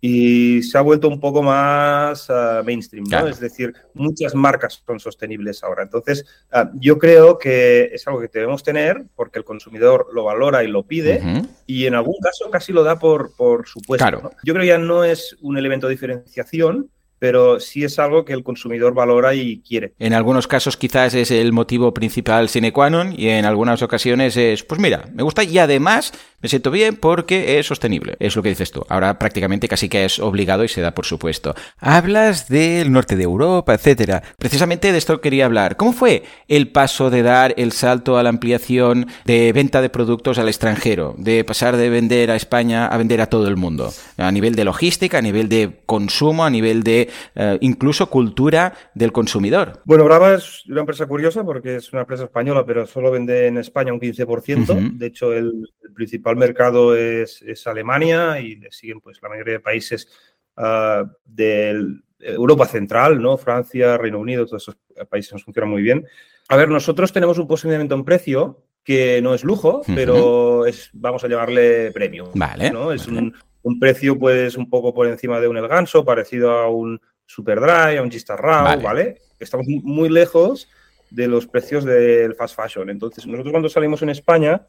y 0.07 0.63
se 0.63 0.77
ha 0.77 0.83
vuelto 0.83 1.09
un 1.09 1.19
poco 1.19 1.43
más 1.43 2.29
ah, 2.29 2.61
mainstream, 2.63 3.07
¿no? 3.09 3.27
Es 3.27 3.41
decir, 3.41 3.73
muchas 3.95 4.35
marcas 4.35 4.83
son 4.87 5.01
sostenibles 5.01 5.65
ahora. 5.65 5.83
Entonces, 5.83 6.27
ah, 6.53 6.71
yo 6.75 6.99
creo 6.99 7.39
que 7.39 7.85
es 7.91 8.07
algo 8.07 8.21
que 8.21 8.29
debemos 8.31 8.63
tener 8.63 9.07
porque 9.17 9.39
el 9.39 9.47
consumidor 9.47 10.09
lo 10.13 10.25
valora 10.25 10.63
y 10.63 10.67
lo 10.67 10.83
pide 10.83 11.23
y 11.65 11.87
en 11.87 11.95
algún 11.95 12.17
caso 12.23 12.51
casi 12.51 12.71
lo 12.71 12.83
da 12.83 12.99
por, 12.99 13.35
por 13.35 13.67
supuesto. 13.67 14.31
Yo 14.45 14.53
creo 14.53 14.65
que 14.65 14.69
ya 14.69 14.77
no 14.77 15.05
es 15.05 15.39
un 15.41 15.57
elemento 15.57 15.87
de 15.87 15.95
diferenciación, 15.95 16.91
pero 17.25 17.59
sí 17.59 17.85
es 17.85 17.99
algo 17.99 18.27
que 18.27 18.35
el 18.35 18.43
consumidor 18.43 18.93
valora 18.93 19.35
y 19.35 19.63
quiere. 19.67 19.95
En 19.99 20.13
algunos 20.13 20.47
casos 20.47 20.77
quizás 20.77 21.15
es 21.15 21.31
el 21.31 21.55
motivo 21.55 21.95
principal 21.95 22.51
sine 22.51 22.71
qua 22.71 22.91
non 22.91 23.15
y 23.17 23.33
en 23.33 23.47
algunas 23.47 23.81
ocasiones 23.81 24.37
es, 24.37 24.63
pues 24.63 24.79
mira, 24.79 25.09
me 25.15 25.23
gusta 25.23 25.43
y 25.43 25.57
además 25.57 26.13
me 26.43 26.51
siento 26.51 26.71
bien 26.71 26.97
porque 26.97 27.59
es 27.59 27.65
sostenible. 27.65 28.17
Es 28.21 28.37
lo 28.37 28.43
que 28.43 28.51
dices 28.51 28.71
tú. 28.71 28.85
Ahora 28.91 29.19
prácticamente 29.19 29.67
casi 29.67 29.89
que 29.89 30.05
es 30.05 30.19
obligado 30.19 30.63
y 30.63 30.69
se 30.69 30.83
da 30.83 30.93
por 30.93 31.07
supuesto. 31.07 31.55
Hablas 31.79 32.51
del 32.51 32.93
norte 32.93 33.17
de 33.17 33.23
Europa, 33.23 33.73
etcétera. 33.73 34.23
Precisamente 34.39 34.93
de 34.93 34.99
esto 34.99 35.23
quería 35.23 35.47
hablar. 35.47 35.79
¿Cómo 35.79 35.95
fue 35.95 36.25
el 36.49 36.69
paso 36.69 37.09
de 37.09 37.23
dar 37.23 37.55
el 37.57 37.73
salto 37.73 38.19
a 38.19 38.23
la 38.23 38.29
ampliación 38.29 39.07
de 39.25 39.55
venta 39.55 39.81
de 39.81 39.89
productos 39.89 40.37
al 40.37 40.49
extranjero? 40.49 41.15
De 41.17 41.43
pasar 41.45 41.79
de 41.79 41.89
vender 41.89 42.31
a 42.31 42.37
España 42.37 42.87
a 42.87 42.99
vender 42.99 43.23
a 43.23 43.31
todo 43.31 43.49
el 43.49 43.57
mundo. 43.57 43.95
A 44.19 44.31
nivel 44.31 44.55
de 44.55 44.67
logística, 44.67 45.17
a 45.17 45.23
nivel 45.23 45.49
de 45.49 45.81
consumo, 45.87 46.45
a 46.45 46.51
nivel 46.51 46.83
de 46.83 47.09
eh, 47.35 47.59
incluso 47.61 48.09
cultura 48.09 48.75
del 48.95 49.13
consumidor. 49.13 49.83
Bueno, 49.85 50.05
Brava 50.05 50.35
es 50.35 50.65
una 50.67 50.81
empresa 50.81 51.07
curiosa 51.07 51.45
porque 51.45 51.77
es 51.77 51.93
una 51.93 52.03
empresa 52.03 52.25
española, 52.25 52.65
pero 52.67 52.87
solo 52.87 53.11
vende 53.11 53.47
en 53.47 53.59
España 53.59 53.93
un 53.93 54.01
15%. 54.01 54.97
De 54.97 55.07
hecho, 55.07 55.33
el, 55.33 55.71
principal 55.95 56.37
mercado 56.37 56.97
es, 56.97 57.43
Alemania 57.67 58.41
y 58.41 58.57
le 58.57 58.73
siguen 58.73 59.01
pues 59.01 59.21
la 59.23 59.29
mayoría 59.29 59.55
de 59.55 59.61
países 59.61 60.09
uh, 60.57 61.07
de 61.25 62.01
Europa 62.19 62.67
Central, 62.67 63.23
¿no? 63.23 63.37
Francia, 63.37 63.97
Reino 63.97 64.19
Unido, 64.19 64.45
todos 64.45 64.63
esos 64.63 64.77
países 65.09 65.33
nos 65.33 65.45
funcionan 65.45 65.71
muy 65.71 65.83
bien. 65.83 66.05
A 66.49 66.57
ver, 66.57 66.69
nosotros 66.69 67.13
tenemos 67.13 67.39
un 67.39 67.47
posicionamiento 67.47 67.95
en 67.95 68.05
precio 68.05 68.65
que 68.83 69.21
no 69.23 69.35
es 69.35 69.45
lujo, 69.45 69.83
pero 69.87 70.67
es, 70.67 70.91
vamos 70.93 71.25
a 71.25 71.29
llamarle 71.29 71.91
premio. 71.91 72.31
Vale. 72.35 72.71
¿no? 72.71 72.93
Es 72.93 73.07
un, 73.07 73.35
un 73.65 73.81
precio 73.81 74.19
pues 74.19 74.57
un 74.57 74.71
poco 74.71 74.95
por 74.95 75.07
encima 75.07 75.41
de 75.41 75.49
un 75.49 75.57
El 75.57 75.69
Ganso, 75.69 76.05
parecido 76.05 76.53
a 76.53 76.69
un 76.69 77.01
Superdry, 77.27 77.97
a 77.97 78.03
un 78.03 78.11
Gistarrao, 78.11 78.65
vale. 78.65 78.83
¿vale? 78.83 79.23
Estamos 79.41 79.67
muy 79.67 80.09
lejos 80.09 80.69
de 81.11 81.27
los 81.27 81.47
precios 81.47 81.85
del 81.85 82.35
fast 82.35 82.55
fashion. 82.55 82.91
Entonces, 82.91 83.27
nosotros 83.27 83.53
cuando 83.53 83.69
salimos 83.69 84.03
en 84.03 84.11
España, 84.11 84.67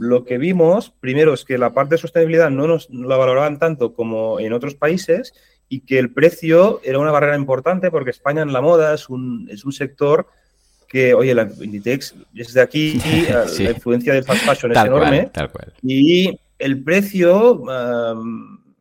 lo 0.00 0.24
que 0.24 0.38
vimos, 0.38 0.90
primero, 1.00 1.32
es 1.34 1.44
que 1.44 1.58
la 1.58 1.72
parte 1.72 1.94
de 1.94 2.00
sostenibilidad 2.00 2.50
no 2.50 2.66
nos 2.66 2.90
la 2.90 3.16
valoraban 3.16 3.58
tanto 3.58 3.94
como 3.94 4.40
en 4.40 4.52
otros 4.52 4.74
países 4.74 5.32
y 5.68 5.80
que 5.80 5.98
el 5.98 6.12
precio 6.12 6.80
era 6.82 6.98
una 6.98 7.12
barrera 7.12 7.36
importante 7.36 7.90
porque 7.90 8.10
España 8.10 8.42
en 8.42 8.52
la 8.52 8.60
moda 8.60 8.94
es 8.94 9.08
un, 9.08 9.48
es 9.50 9.64
un 9.64 9.72
sector 9.72 10.26
que, 10.88 11.14
oye, 11.14 11.34
la 11.34 11.48
Inditex 11.60 12.14
desde 12.32 12.60
aquí, 12.60 13.00
la 13.58 13.70
influencia 13.70 14.12
del 14.12 14.24
fast 14.24 14.44
fashion 14.44 14.72
es 14.72 14.78
enorme. 14.78 15.30
tal 15.32 15.50
cual. 15.50 15.72
Y 15.82 16.38
el 16.62 16.82
precio, 16.82 17.62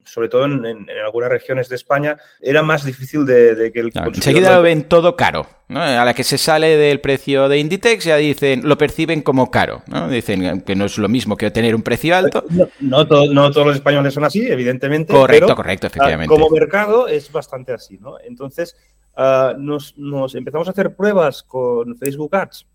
sobre 0.04 0.30
todo 0.30 0.46
en, 0.46 0.88
algunas 1.04 1.30
regiones 1.30 1.70
de 1.70 1.76
España, 1.76 2.18
era 2.40 2.62
más 2.62 2.86
difícil 2.86 3.26
de, 3.26 3.72
que 3.74 3.80
el 3.80 3.92
consumidor... 3.92 4.16
Enseguida 4.16 4.56
lo 4.56 4.62
ven 4.62 4.84
todo 4.84 5.16
caro. 5.16 5.48
A 5.70 6.04
la 6.04 6.14
que 6.14 6.26
se 6.26 6.38
sale 6.38 6.76
del 6.76 7.00
precio 7.00 7.48
de 7.48 7.58
Inditex 7.58 8.04
ya 8.04 8.18
dicen, 8.18 8.68
lo 8.68 8.78
perciben 8.78 9.22
como 9.22 9.50
caro. 9.50 9.84
¿no? 9.88 10.10
Dicen 10.10 10.62
que 10.62 10.76
no 10.76 10.86
es 10.86 10.98
lo 10.98 11.08
mismo 11.08 11.38
que 11.38 11.50
tener 11.50 11.76
un 11.76 11.82
precio 11.82 12.16
alto. 12.16 12.44
No, 12.80 13.08
todos 13.08 13.66
los 13.66 13.76
españoles 13.76 14.14
son 14.14 14.26
así, 14.26 14.46
evidentemente. 14.46 15.14
Correcto, 15.14 15.56
correcto, 15.56 15.88
ah, 15.88 15.92
efectivamente. 15.94 16.28
Como 16.28 16.50
mercado 16.50 17.08
es 17.08 17.32
bastante 17.32 17.72
así. 17.72 17.98
¿no? 18.00 18.20
Entonces, 18.20 18.76
ah, 19.16 19.56
nos 19.58 20.36
empezamos 20.36 20.68
a 20.68 20.72
hacer 20.72 20.96
pruebas 20.96 21.42
con 21.44 21.98
Facebook 21.98 22.36
Ads 22.36 22.68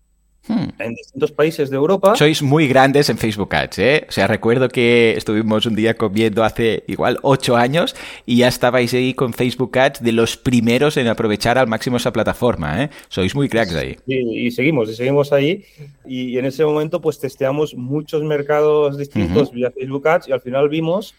Hmm. 0.47 0.69
en 0.79 0.95
distintos 0.95 1.31
países 1.31 1.69
de 1.69 1.75
Europa. 1.75 2.15
Sois 2.15 2.41
muy 2.41 2.67
grandes 2.67 3.09
en 3.09 3.17
Facebook 3.17 3.53
Ads, 3.53 3.79
¿eh? 3.79 4.05
O 4.07 4.11
sea, 4.11 4.27
recuerdo 4.27 4.69
que 4.69 5.13
estuvimos 5.17 5.65
un 5.65 5.75
día 5.75 5.95
comiendo 5.95 6.43
hace 6.43 6.83
igual 6.87 7.19
ocho 7.21 7.57
años 7.57 7.95
y 8.25 8.37
ya 8.37 8.47
estabais 8.47 8.93
ahí 8.93 9.13
con 9.13 9.33
Facebook 9.33 9.77
Ads 9.77 10.01
de 10.01 10.11
los 10.11 10.37
primeros 10.37 10.95
en 10.97 11.07
aprovechar 11.07 11.57
al 11.57 11.67
máximo 11.67 11.97
esa 11.97 12.13
plataforma, 12.13 12.83
¿eh? 12.83 12.89
Sois 13.09 13.35
muy 13.35 13.49
cracks 13.49 13.75
ahí. 13.75 13.97
y 14.07 14.51
seguimos, 14.51 14.89
y 14.89 14.95
seguimos 14.95 15.33
ahí. 15.33 15.65
Y 16.05 16.37
en 16.37 16.45
ese 16.45 16.63
momento, 16.63 17.01
pues 17.01 17.19
testeamos 17.19 17.75
muchos 17.75 18.23
mercados 18.23 18.97
distintos 18.97 19.51
vía 19.51 19.71
Facebook 19.71 20.07
Ads 20.07 20.29
y 20.29 20.31
al 20.31 20.41
final 20.41 20.69
vimos 20.69 21.13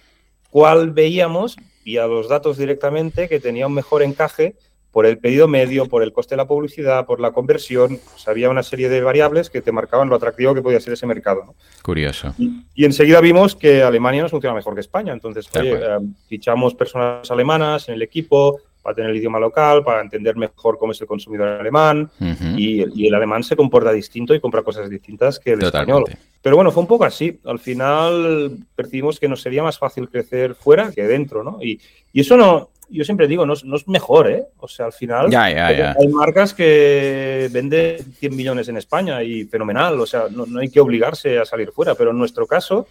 cuál 0.50 0.90
veíamos, 0.90 1.56
vía 1.85 2.06
los 2.06 2.28
datos 2.28 2.56
directamente, 2.56 3.28
que 3.28 3.40
tenía 3.40 3.66
un 3.66 3.75
mejor 3.75 4.02
encaje 4.02 4.54
por 4.99 5.07
el 5.07 5.19
pedido 5.19 5.47
medio, 5.47 5.87
por 5.87 6.02
el 6.02 6.12
coste 6.12 6.35
de 6.35 6.38
la 6.38 6.49
publicidad, 6.49 7.07
por 7.07 7.21
la 7.21 7.31
conversión. 7.31 8.00
había 8.26 8.50
una 8.50 8.64
serie 8.64 8.88
de 8.88 9.00
variables 9.00 9.49
que 9.49 9.62
te 9.62 9.71
marcaban 9.71 10.09
lo 10.09 10.17
atractivo 10.17 10.55
que 10.55 10.61
podía 10.61 10.81
ser 10.81 10.95
ese 10.95 11.07
mercado. 11.07 11.55
Curioso. 11.85 12.35
Y, 12.37 12.85
enseguida 12.85 13.21
vimos 13.21 13.55
que 13.55 13.85
Alemania 13.85 14.23
nos 14.23 14.33
funciona 14.33 14.57
mejor 14.57 14.75
que 14.75 14.81
España. 14.81 15.12
Entonces, 15.12 15.49
eh, 15.55 15.99
fichamos 16.26 16.75
personas 16.75 17.31
alemanas 17.31 17.88
en 17.88 17.95
el 17.95 18.02
equipo 18.02 18.59
para 18.82 18.94
tener 18.94 19.11
el 19.11 19.16
idioma 19.16 19.38
local, 19.38 19.82
para 19.85 20.00
entender 20.00 20.37
mejor 20.37 20.78
cómo 20.78 20.92
es 20.92 21.00
el 21.00 21.06
consumidor 21.06 21.49
alemán. 21.49 22.11
y, 22.56 23.06
el 23.06 23.14
alemán 23.14 23.42
se 23.42 23.56
comporta 23.56 23.92
distinto 23.92 24.35
y 24.35 24.40
compra 24.40 24.62
cosas 24.62 24.88
distintas 24.88 25.38
que 25.38 25.52
el 25.52 25.62
español. 25.62 26.04
Pero 26.40 26.56
bueno, 26.56 26.70
fue 26.70 26.82
un 26.82 26.87
poco 26.87 27.04
así. 27.04 27.38
Al 27.44 27.58
final 27.58 28.56
percibimos 28.75 29.18
que 29.18 29.28
nos 29.28 29.42
sería 29.42 29.62
más 29.62 29.78
fácil 29.78 30.08
crecer 30.08 30.54
fuera 30.54 30.92
que 30.92 31.02
dentro, 31.02 31.42
¿no? 31.42 31.58
Y, 31.62 31.80
y 32.12 32.20
eso 32.20 32.37
no, 32.37 32.70
yo 32.90 33.04
siempre 33.04 33.26
digo, 33.26 33.44
no, 33.44 33.54
no, 33.64 33.76
es 33.76 33.87
mejor, 33.88 34.30
¿eh? 34.30 34.47
O 34.58 34.68
sea, 34.68 34.87
al 34.87 34.92
final 34.92 35.35
hay 35.35 36.08
marcas 36.08 36.54
que 36.54 37.49
venden 37.52 37.99
100 38.14 38.37
millones 38.37 38.68
en 38.68 38.76
España 38.76 39.23
y 39.23 39.44
fenomenal, 39.44 40.00
o 40.00 40.06
sea, 40.06 40.26
no, 40.30 40.47
hay 40.58 40.70
que 40.70 40.80
obligarse 40.80 41.38
a 41.38 41.44
salir 41.44 41.70
fuera, 41.70 41.94
pero 41.94 42.11
en 42.11 42.18
nuestro 42.18 42.47
caso 42.47 42.87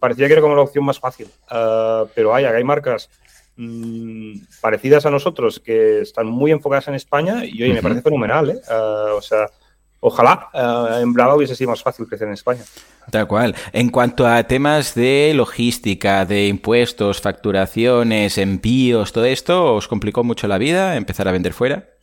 parecía 0.00 0.26
que 0.26 0.34
era 0.34 0.42
como 0.42 0.54
la 0.54 0.62
opción 0.62 0.84
más 0.84 0.98
fácil. 0.98 1.28
Ah, 1.48 2.04
pero 2.14 2.34
hay, 2.34 2.44
hay 2.44 2.64
marcas 2.64 3.08
mm, 3.56 4.38
parecidas 4.60 5.06
a 5.06 5.10
nosotros 5.10 5.60
que 5.60 6.00
están 6.00 6.26
muy 6.26 6.50
enfocadas 6.50 6.88
en 6.88 6.94
España 6.94 7.44
y 7.44 7.62
oye, 7.62 7.74
me 7.74 7.82
parece 7.82 8.02
fenomenal, 8.02 8.50
¿eh? 8.50 8.60
Ah, 8.68 9.12
o 9.16 9.22
sea, 9.22 9.48
ojalá 10.00 10.48
eh, 10.52 11.02
en 11.02 11.12
Brava 11.12 11.36
hubiese 11.36 11.54
sido 11.54 11.70
más 11.70 11.82
fácil 11.82 12.06
crecer 12.06 12.28
en 12.28 12.34
España. 12.34 12.62
Tal 13.10 13.26
cual. 13.28 13.54
En 13.72 13.90
cuanto 13.90 14.26
a 14.26 14.42
temas 14.44 14.94
de 14.94 15.32
logística, 15.34 16.24
de 16.24 16.48
impuestos, 16.48 17.20
facturaciones, 17.20 18.36
envíos, 18.38 19.12
todo 19.12 19.24
esto, 19.24 19.74
¿os 19.74 19.88
complicó 19.88 20.24
mucho 20.24 20.48
la 20.48 20.58
vida 20.58 20.96
empezar 20.96 21.28
a 21.28 21.32
vender 21.32 21.52
fuera? 21.52 21.95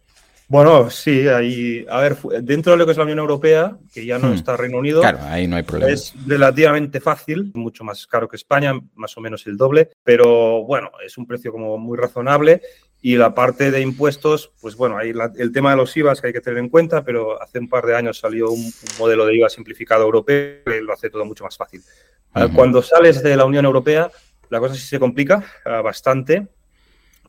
Bueno, 0.53 0.87
sí, 0.91 1.27
ahí, 1.27 1.83
a 1.89 1.99
ver, 1.99 2.15
dentro 2.43 2.73
de 2.73 2.77
lo 2.77 2.85
que 2.85 2.91
es 2.91 2.97
la 2.99 3.05
Unión 3.05 3.17
Europea, 3.17 3.75
que 3.91 4.05
ya 4.05 4.19
no 4.19 4.29
hmm. 4.29 4.33
está 4.33 4.55
Reino 4.55 4.77
Unido, 4.77 5.01
claro, 5.01 5.17
ahí 5.23 5.47
no 5.47 5.55
hay 5.55 5.63
problema. 5.63 5.91
Es 5.91 6.13
relativamente 6.27 6.99
fácil, 6.99 7.51
mucho 7.55 7.83
más 7.83 8.05
caro 8.05 8.29
que 8.29 8.35
España, 8.35 8.79
más 8.93 9.17
o 9.17 9.21
menos 9.21 9.47
el 9.47 9.57
doble, 9.57 9.89
pero 10.03 10.63
bueno, 10.63 10.91
es 11.03 11.17
un 11.17 11.25
precio 11.25 11.51
como 11.51 11.79
muy 11.79 11.97
razonable 11.97 12.61
y 13.01 13.15
la 13.15 13.33
parte 13.33 13.71
de 13.71 13.81
impuestos, 13.81 14.51
pues 14.61 14.75
bueno, 14.75 14.95
hay 14.95 15.11
el 15.39 15.51
tema 15.51 15.71
de 15.71 15.77
los 15.77 15.97
IVAs 15.97 16.21
que 16.21 16.27
hay 16.27 16.33
que 16.33 16.41
tener 16.41 16.59
en 16.59 16.69
cuenta, 16.69 17.03
pero 17.03 17.41
hace 17.41 17.57
un 17.57 17.67
par 17.67 17.87
de 17.87 17.95
años 17.95 18.19
salió 18.19 18.51
un, 18.51 18.71
modelo 18.99 19.25
de 19.25 19.35
IVA 19.35 19.49
simplificado 19.49 20.03
europeo 20.03 20.59
que 20.67 20.81
lo 20.81 20.93
hace 20.93 21.09
todo 21.09 21.25
mucho 21.25 21.45
más 21.45 21.57
fácil. 21.57 21.81
Cuando 22.53 22.83
sales 22.83 23.23
de 23.23 23.35
la 23.35 23.45
Unión 23.45 23.65
Europea, 23.65 24.11
la 24.51 24.59
cosa 24.59 24.75
sí 24.75 24.85
se 24.85 24.99
complica 24.99 25.43
ah, 25.65 25.81
bastante 25.81 26.47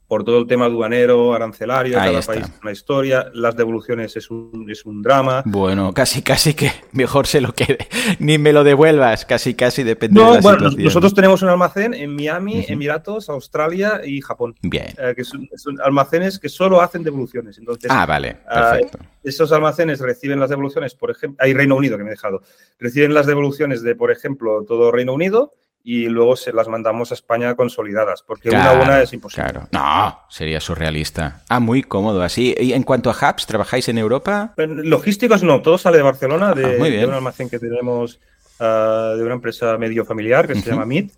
por 0.06 0.24
todo 0.24 0.38
el 0.38 0.46
tema 0.46 0.66
aduanero, 0.66 1.34
arancelario, 1.34 1.94
cada 1.94 2.20
país 2.20 2.44
una 2.62 2.72
historia, 2.72 3.30
las 3.32 3.56
devoluciones 3.56 4.16
es 4.16 4.30
un, 4.30 4.66
es 4.70 4.84
un 4.84 5.02
drama. 5.02 5.42
Bueno, 5.46 5.92
casi 5.92 6.22
casi 6.22 6.54
que 6.54 6.70
mejor 6.92 7.26
se 7.26 7.40
lo 7.40 7.52
quede, 7.52 7.88
ni 8.18 8.38
me 8.38 8.52
lo 8.52 8.64
devuelvas, 8.64 9.24
casi 9.24 9.54
casi 9.54 9.82
depende 9.82 10.20
de 10.20 10.34
la 10.34 10.40
bueno, 10.40 10.70
Nosotros 10.70 11.14
tenemos 11.14 11.42
un 11.42 11.48
almacén 11.48 11.94
en 11.94 12.14
Miami, 12.14 12.64
Emiratos, 12.68 13.28
Australia 13.28 14.02
y 14.04 14.20
Japón. 14.20 14.54
Bien. 14.62 14.88
Eh, 14.98 15.14
que 15.16 15.24
son, 15.24 15.48
almacenes 15.82 16.38
que 16.38 16.48
solo 16.48 16.80
hacen 16.80 17.02
devoluciones. 17.02 17.58
Entonces, 17.58 17.90
ah, 17.90 18.06
vale, 18.06 18.36
ah, 18.48 18.72
perfecto. 18.72 18.98
esos 19.22 19.52
almacenes 19.52 20.00
reciben 20.00 20.38
las 20.38 20.50
devoluciones, 20.50 20.94
por 20.94 21.10
ejemplo, 21.10 21.42
hay 21.44 21.54
Reino 21.54 21.76
Unido 21.76 21.96
que 21.96 22.04
me 22.04 22.10
he 22.10 22.12
dejado, 22.12 22.42
reciben 22.78 23.14
las 23.14 23.26
devoluciones 23.26 23.82
de, 23.82 23.94
por 23.94 24.10
ejemplo, 24.10 24.64
todo 24.64 24.92
Reino 24.92 25.14
Unido 25.14 25.52
y 25.86 26.06
luego 26.08 26.34
se 26.34 26.50
las 26.52 26.66
mandamos 26.66 27.10
a 27.10 27.14
España 27.14 27.54
consolidadas, 27.54 28.22
porque 28.26 28.48
una 28.48 28.70
a 28.70 28.82
una 28.82 29.02
es 29.02 29.12
imposible. 29.12 29.50
Claro, 29.50 29.68
no, 29.70 30.18
sería 30.30 30.58
surrealista. 30.58 31.42
Ah, 31.50 31.60
muy 31.60 31.82
cómodo 31.82 32.22
así. 32.22 32.54
¿Y 32.58 32.72
en 32.72 32.84
cuanto 32.84 33.10
a 33.10 33.12
hubs, 33.12 33.46
trabajáis 33.46 33.90
en 33.90 33.98
Europa? 33.98 34.54
Logísticos 34.56 35.42
no, 35.42 35.60
todo 35.60 35.76
sale 35.76 35.98
de 35.98 36.02
Barcelona, 36.02 36.54
de, 36.54 36.64
ah, 36.64 36.84
de 36.84 37.06
un 37.06 37.12
almacén 37.12 37.50
que 37.50 37.58
tenemos 37.58 38.18
uh, 38.60 39.16
de 39.16 39.22
una 39.24 39.34
empresa 39.34 39.76
medio 39.76 40.06
familiar 40.06 40.46
que 40.46 40.54
se 40.54 40.70
llama 40.70 40.86
MIT. 40.86 41.12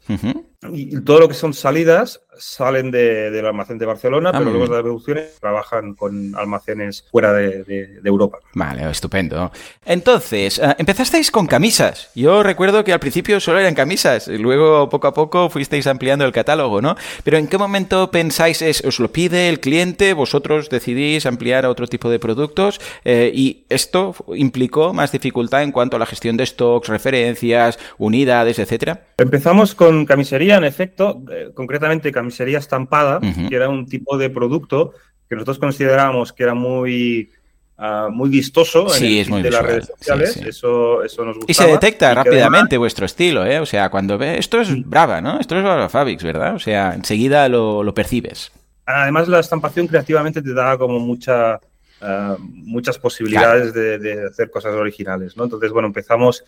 Y 0.72 1.00
todo 1.02 1.20
lo 1.20 1.28
que 1.28 1.34
son 1.34 1.54
salidas 1.54 2.25
salen 2.38 2.90
de, 2.90 3.30
del 3.30 3.46
almacén 3.46 3.78
de 3.78 3.86
Barcelona, 3.86 4.30
ah, 4.32 4.38
pero 4.38 4.50
luego 4.50 4.72
las 4.72 4.82
producciones 4.82 5.38
trabajan 5.40 5.94
con 5.94 6.34
almacenes 6.36 7.04
fuera 7.10 7.32
de, 7.32 8.00
Europa. 8.04 8.38
Vale, 8.54 8.88
estupendo. 8.90 9.50
Entonces, 9.84 10.58
eh, 10.58 10.74
empezasteis 10.78 11.30
con 11.30 11.46
camisas. 11.46 12.10
Yo 12.14 12.42
recuerdo 12.42 12.84
que 12.84 12.92
al 12.92 13.00
principio 13.00 13.40
solo 13.40 13.58
eran 13.58 13.74
camisas, 13.74 14.28
y 14.28 14.38
luego 14.38 14.88
poco 14.88 15.08
a 15.08 15.14
poco 15.14 15.50
fuisteis 15.50 15.86
ampliando 15.86 16.24
el 16.24 16.32
catálogo, 16.32 16.80
¿no? 16.80 16.96
Pero 17.24 17.38
¿en 17.38 17.48
qué 17.48 17.58
momento 17.58 18.10
pensáis 18.10 18.62
es, 18.62 18.84
os 18.84 19.00
lo 19.00 19.10
pide 19.12 19.48
el 19.48 19.60
cliente, 19.60 20.12
vosotros 20.12 20.68
decidís 20.68 21.26
ampliar 21.26 21.64
a 21.64 21.70
otro 21.70 21.86
tipo 21.86 22.10
de 22.10 22.18
productos 22.18 22.80
eh, 23.04 23.30
y 23.34 23.64
esto 23.68 24.14
implicó 24.34 24.92
más 24.92 25.12
dificultad 25.12 25.62
en 25.62 25.72
cuanto 25.72 25.96
a 25.96 25.98
la 25.98 26.06
gestión 26.06 26.36
de 26.36 26.46
stocks, 26.46 26.88
referencias, 26.88 27.78
unidades, 27.98 28.58
etcétera? 28.58 29.06
Empezamos 29.18 29.74
con 29.74 30.06
camisería, 30.06 30.56
en 30.56 30.64
efecto, 30.64 31.22
eh, 31.30 31.50
concretamente 31.54 32.12
camisería 32.12 32.25
camisería 32.26 32.58
estampada, 32.58 33.20
que 33.20 33.54
era 33.54 33.68
un 33.68 33.86
tipo 33.86 34.18
de 34.18 34.30
producto 34.30 34.92
que 35.28 35.36
nosotros 35.36 35.58
considerábamos 35.58 36.32
que 36.32 36.42
era 36.42 36.54
muy, 36.54 37.30
uh, 37.78 38.10
muy 38.10 38.28
vistoso 38.28 38.88
sí, 38.88 39.20
en 39.20 39.42
de 39.42 39.50
las 39.50 39.62
redes 39.62 39.86
sociales. 39.86 40.36
Eso, 40.36 41.04
eso 41.04 41.24
nos 41.24 41.36
gustaba. 41.36 41.50
Y 41.50 41.54
se 41.54 41.66
detecta 41.66 42.14
rápidamente 42.14 42.76
vuestro 42.78 43.06
estilo, 43.06 43.44
¿eh? 43.46 43.60
O 43.60 43.66
sea, 43.66 43.90
cuando 43.90 44.18
ve 44.18 44.38
esto 44.38 44.60
es 44.60 44.88
brava, 44.88 45.20
¿no? 45.20 45.38
Esto 45.38 45.56
es 45.56 45.62
Brava 45.62 45.88
Fabrics, 45.88 46.24
¿verdad? 46.24 46.54
O 46.54 46.58
sea, 46.58 46.94
enseguida 46.94 47.48
lo, 47.48 47.84
lo, 47.84 47.94
percibes. 47.94 48.50
Además, 48.86 49.28
la 49.28 49.40
estampación 49.40 49.86
creativamente 49.86 50.42
te 50.42 50.52
da 50.52 50.76
como 50.76 50.98
mucha, 50.98 51.60
uh, 52.02 52.38
muchas 52.40 52.98
posibilidades 52.98 53.72
de, 53.72 53.98
de, 53.98 54.26
hacer 54.26 54.50
cosas 54.50 54.74
originales, 54.74 55.36
¿no? 55.36 55.44
Entonces, 55.44 55.70
bueno, 55.70 55.86
empezamos 55.86 56.44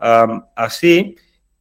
um, 0.00 0.42
así. 0.56 1.16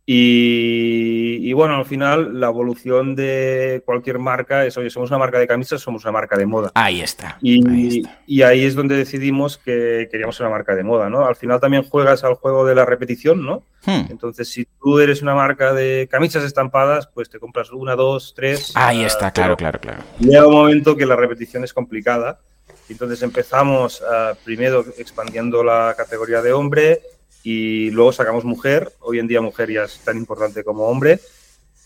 Y, 0.09 1.51
bueno, 1.51 1.75
al 1.75 1.85
final 1.85 2.39
la 2.39 2.47
evolución 2.47 3.13
de 3.13 3.81
cualquier 3.85 4.19
marca 4.19 4.65
es, 4.65 4.77
oye, 4.77 4.89
somos 4.89 5.09
una 5.09 5.19
marca 5.19 5.37
de 5.37 5.45
camisas, 5.47 5.81
somos 5.81 6.05
una 6.05 6.13
marca 6.13 6.37
de 6.37 6.45
moda. 6.45 6.71
Ahí 6.75 7.01
está. 7.01 7.37
Y 7.41 8.41
ahí, 8.41 8.63
es 8.63 8.73
donde 8.73 8.95
decidimos 8.95 9.57
que 9.57 10.07
queríamos 10.09 10.39
una 10.39 10.49
marca 10.49 10.75
de 10.75 10.85
moda, 10.85 11.09
¿no? 11.09 11.25
Al 11.25 11.35
final 11.35 11.59
también 11.59 11.83
juegas 11.83 12.23
al 12.23 12.35
juego 12.35 12.65
de 12.65 12.73
la 12.73 12.85
repetición, 12.85 13.45
¿no? 13.45 13.63
Hmm. 13.85 14.05
Entonces, 14.09 14.47
si 14.49 14.65
tú 14.81 14.99
eres 14.99 15.21
una 15.21 15.35
marca 15.35 15.73
de 15.73 16.07
camisas 16.09 16.45
estampadas, 16.45 17.07
pues 17.13 17.29
te 17.29 17.37
compras 17.37 17.69
una, 17.73 17.97
dos, 17.97 18.33
tres. 18.33 18.71
Ahí 18.75 19.03
está, 19.03 19.31
claro, 19.31 19.57
claro, 19.57 19.77
claro. 19.81 20.03
Llega 20.19 20.47
un 20.47 20.53
momento 20.53 20.95
que 20.95 21.05
la 21.05 21.17
repetición 21.17 21.65
es 21.65 21.73
complicada. 21.73 22.39
Entonces 22.87 23.21
empezamos 23.23 24.01
primero 24.45 24.85
expandiendo 24.97 25.65
la 25.65 25.93
categoría 25.97 26.41
de 26.41 26.53
hombre, 26.53 27.01
y 27.43 27.91
luego 27.91 28.11
sacamos 28.11 28.45
mujer. 28.45 28.91
Hoy 28.99 29.19
en 29.19 29.27
día 29.27 29.41
mujer 29.41 29.71
ya 29.71 29.83
es 29.83 29.99
tan 29.99 30.17
importante 30.17 30.63
como 30.63 30.87
hombre. 30.87 31.19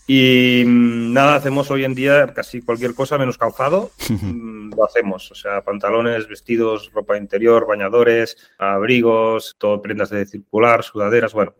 Y 0.06 0.64
mm, 0.66 1.12
nada, 1.12 1.36
hacemos 1.36 1.70
hoy 1.70 1.84
en 1.84 1.94
día 1.94 2.32
casi 2.34 2.60
cualquier 2.60 2.94
cosa 2.94 3.18
menos 3.18 3.38
calzado, 3.38 3.90
mm, 4.08 4.74
lo 4.76 4.84
hacemos. 4.84 5.30
O 5.30 5.34
sea, 5.34 5.62
pantalones, 5.62 6.28
vestidos, 6.28 6.90
ropa 6.92 7.16
interior, 7.16 7.66
bañadores, 7.66 8.36
abrigos, 8.58 9.56
todo 9.58 9.80
prendas 9.80 10.10
de 10.10 10.26
circular, 10.26 10.82
sudaderas, 10.82 11.32
bueno, 11.32 11.54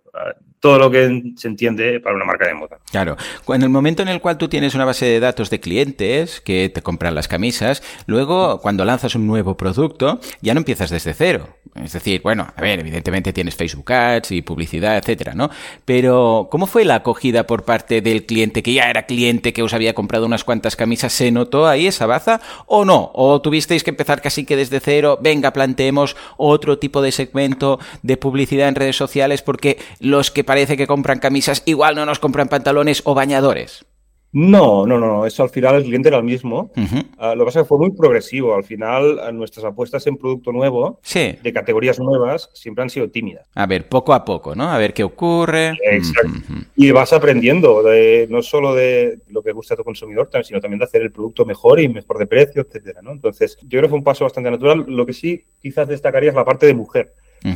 todo 0.63 0.79
lo 0.79 0.91
que 0.93 1.33
se 1.37 1.49
entiende 1.49 1.99
para 1.99 2.15
una 2.15 2.25
marca 2.25 2.47
de 2.47 2.55
moda. 2.55 2.79
Claro. 2.91 3.17
En 3.49 3.63
el 3.63 3.69
momento 3.69 4.03
en 4.03 4.09
el 4.09 4.21
cual 4.21 4.39
tú 4.39 4.49
tienes 4.49 4.77
una 4.77 4.85
base 4.85 5.07
de 5.07 5.19
datos 5.19 5.51
de 5.51 5.59
clientes 5.59 6.41
que 6.41 6.69
te 6.69 6.83
compran 6.83 7.17
las 7.17 7.27
camisas, 7.27 7.83
luego 8.07 8.61
cuando 8.61 8.85
lanzas 8.85 9.17
un 9.17 9.27
nuevo 9.27 9.57
producto, 9.57 10.21
ya 10.41 10.55
no 10.55 10.59
empiezas 10.59 10.91
desde 10.91 11.15
cero. 11.15 11.49
Es 11.75 11.95
decir, 11.95 12.21
bueno, 12.23 12.47
a 12.55 12.61
ver, 12.61 12.81
evidentemente 12.81 13.33
tienes 13.33 13.57
Facebook 13.57 13.91
Ads 13.91 14.33
y 14.33 14.43
publicidad, 14.43 14.99
etcétera, 14.99 15.35
¿no? 15.35 15.51
Pero, 15.87 16.49
¿cómo 16.51 16.67
fue 16.67 16.85
la 16.85 16.97
acogida 16.97 17.47
por 17.47 17.65
parte 17.65 18.03
del 18.03 18.27
cliente 18.27 18.63
que 18.63 18.75
ya 18.75 18.91
era 18.91 19.07
cliente, 19.07 19.55
que 19.55 19.63
os 19.63 19.73
había 19.73 19.95
comprado 19.95 20.27
unas 20.27 20.45
cuantas 20.45 20.77
camisas? 20.77 21.15
¿Se 21.15 21.33
notó 21.33 21.67
ahí 21.67 21.87
esa 21.87 22.07
baza 22.07 22.43
o 22.67 22.85
no? 22.85 23.11
¿O 23.15 23.41
tuvisteis 23.41 23.83
que 23.83 23.91
empezar 23.91 24.21
casi 24.21 24.45
que 24.45 24.55
desde 24.55 24.81
cero? 24.81 25.19
Venga, 25.23 25.55
planteemos 25.55 26.15
otro 26.37 26.79
tipo 26.79 27.01
de 27.01 27.11
segmento 27.11 27.81
de 28.03 28.19
publicidad 28.19 28.69
en 28.69 28.75
redes 28.75 28.97
sociales 28.97 29.41
porque 29.41 29.79
los 30.03 30.31
que 30.31 30.45
parece 30.45 30.77
que 30.77 30.87
compran 30.87 31.19
camisas 31.19 31.63
igual 31.65 31.95
no 31.95 32.05
nos 32.05 32.19
compran 32.19 32.49
pantalones 32.49 33.03
o 33.05 33.15
bañadores. 33.15 33.87
No, 34.35 34.87
no, 34.87 34.99
no, 34.99 35.27
eso 35.27 35.43
al 35.43 35.51
final 35.51 35.75
el 35.75 35.83
cliente 35.85 36.09
era 36.09 36.17
el 36.17 36.25
mismo. 36.25 36.73
Ah, 37.19 37.35
lo 37.35 37.41
que 37.41 37.49
pasa 37.49 37.61
es 37.61 37.65
que 37.65 37.69
fue 37.69 37.79
muy 37.79 37.91
progresivo. 37.91 38.55
Al 38.55 38.65
final, 38.65 39.21
nuestras 39.37 39.67
apuestas 39.67 40.07
en 40.07 40.17
producto 40.17 40.53
nuevo, 40.53 41.01
de 41.13 41.53
categorías 41.53 42.01
nuevas, 42.01 42.49
siempre 42.55 42.83
han 42.83 42.89
sido 42.89 43.11
tímidas. 43.11 43.47
A 43.55 43.67
ver, 43.67 43.91
poco 43.91 44.15
a 44.15 44.25
poco, 44.25 44.55
¿no? 44.55 44.71
A 44.71 44.79
ver 44.79 44.95
qué 44.95 45.05
ocurre. 45.05 45.75
Exacto. 45.83 46.31
Y 46.77 46.91
vas 46.93 47.13
aprendiendo, 47.13 47.83
de, 47.83 48.27
no 48.31 48.41
solo 48.41 48.75
de 48.75 49.19
lo 49.29 49.43
que 49.43 49.53
gusta 49.53 49.75
a 49.75 49.77
tu 49.77 49.85
consumidor, 49.85 50.31
sino 50.43 50.61
también 50.61 50.79
de 50.79 50.87
hacer 50.87 51.03
el 51.03 51.13
producto 51.13 51.45
mejor 51.45 51.79
y 51.79 51.89
mejor 51.89 52.17
de 52.17 52.27
precio, 52.27 52.63
etcétera, 52.63 53.03
¿no? 53.03 53.13
Entonces, 53.13 53.59
yo 53.61 53.69
creo 53.69 53.83
que 53.83 53.89
fue 53.91 53.99
un 53.99 54.05
paso 54.05 54.25
bastante 54.25 54.51
natural. 54.51 54.87
Lo 54.89 55.05
que 55.05 55.13
sí 55.13 55.45
quizás 55.61 55.89
destacaría 55.89 56.31
es 56.31 56.35
la 56.35 56.47
parte 56.47 56.65
de 56.65 56.73
mujer. 56.73 57.13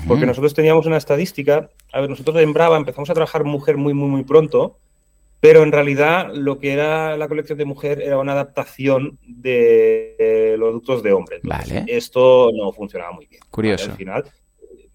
Porque 0.08 0.26
nosotros 0.26 0.54
teníamos 0.54 0.86
una 0.86 0.96
estadística, 0.96 1.70
a 1.92 2.00
ver, 2.00 2.10
nosotros 2.10 2.36
en 2.36 2.52
Brava 2.52 2.76
empezamos 2.76 3.08
a 3.10 3.14
trabajar 3.14 3.44
mujer 3.44 3.76
muy, 3.76 3.94
muy, 3.94 4.08
muy 4.08 4.24
pronto, 4.24 4.78
pero 5.40 5.62
en 5.62 5.70
realidad 5.70 6.32
lo 6.34 6.58
que 6.58 6.72
era 6.72 7.16
la 7.16 7.28
colección 7.28 7.58
de 7.58 7.64
mujer 7.64 8.00
era 8.00 8.18
una 8.18 8.32
adaptación 8.32 9.18
de 9.26 10.56
los 10.58 10.68
productos 10.68 11.02
de 11.02 11.12
hombres. 11.12 11.40
Vale. 11.42 11.84
Esto 11.86 12.50
no 12.52 12.72
funcionaba 12.72 13.12
muy 13.12 13.26
bien. 13.26 13.42
Curioso. 13.50 13.90
Al 13.90 13.96
final, 13.96 14.24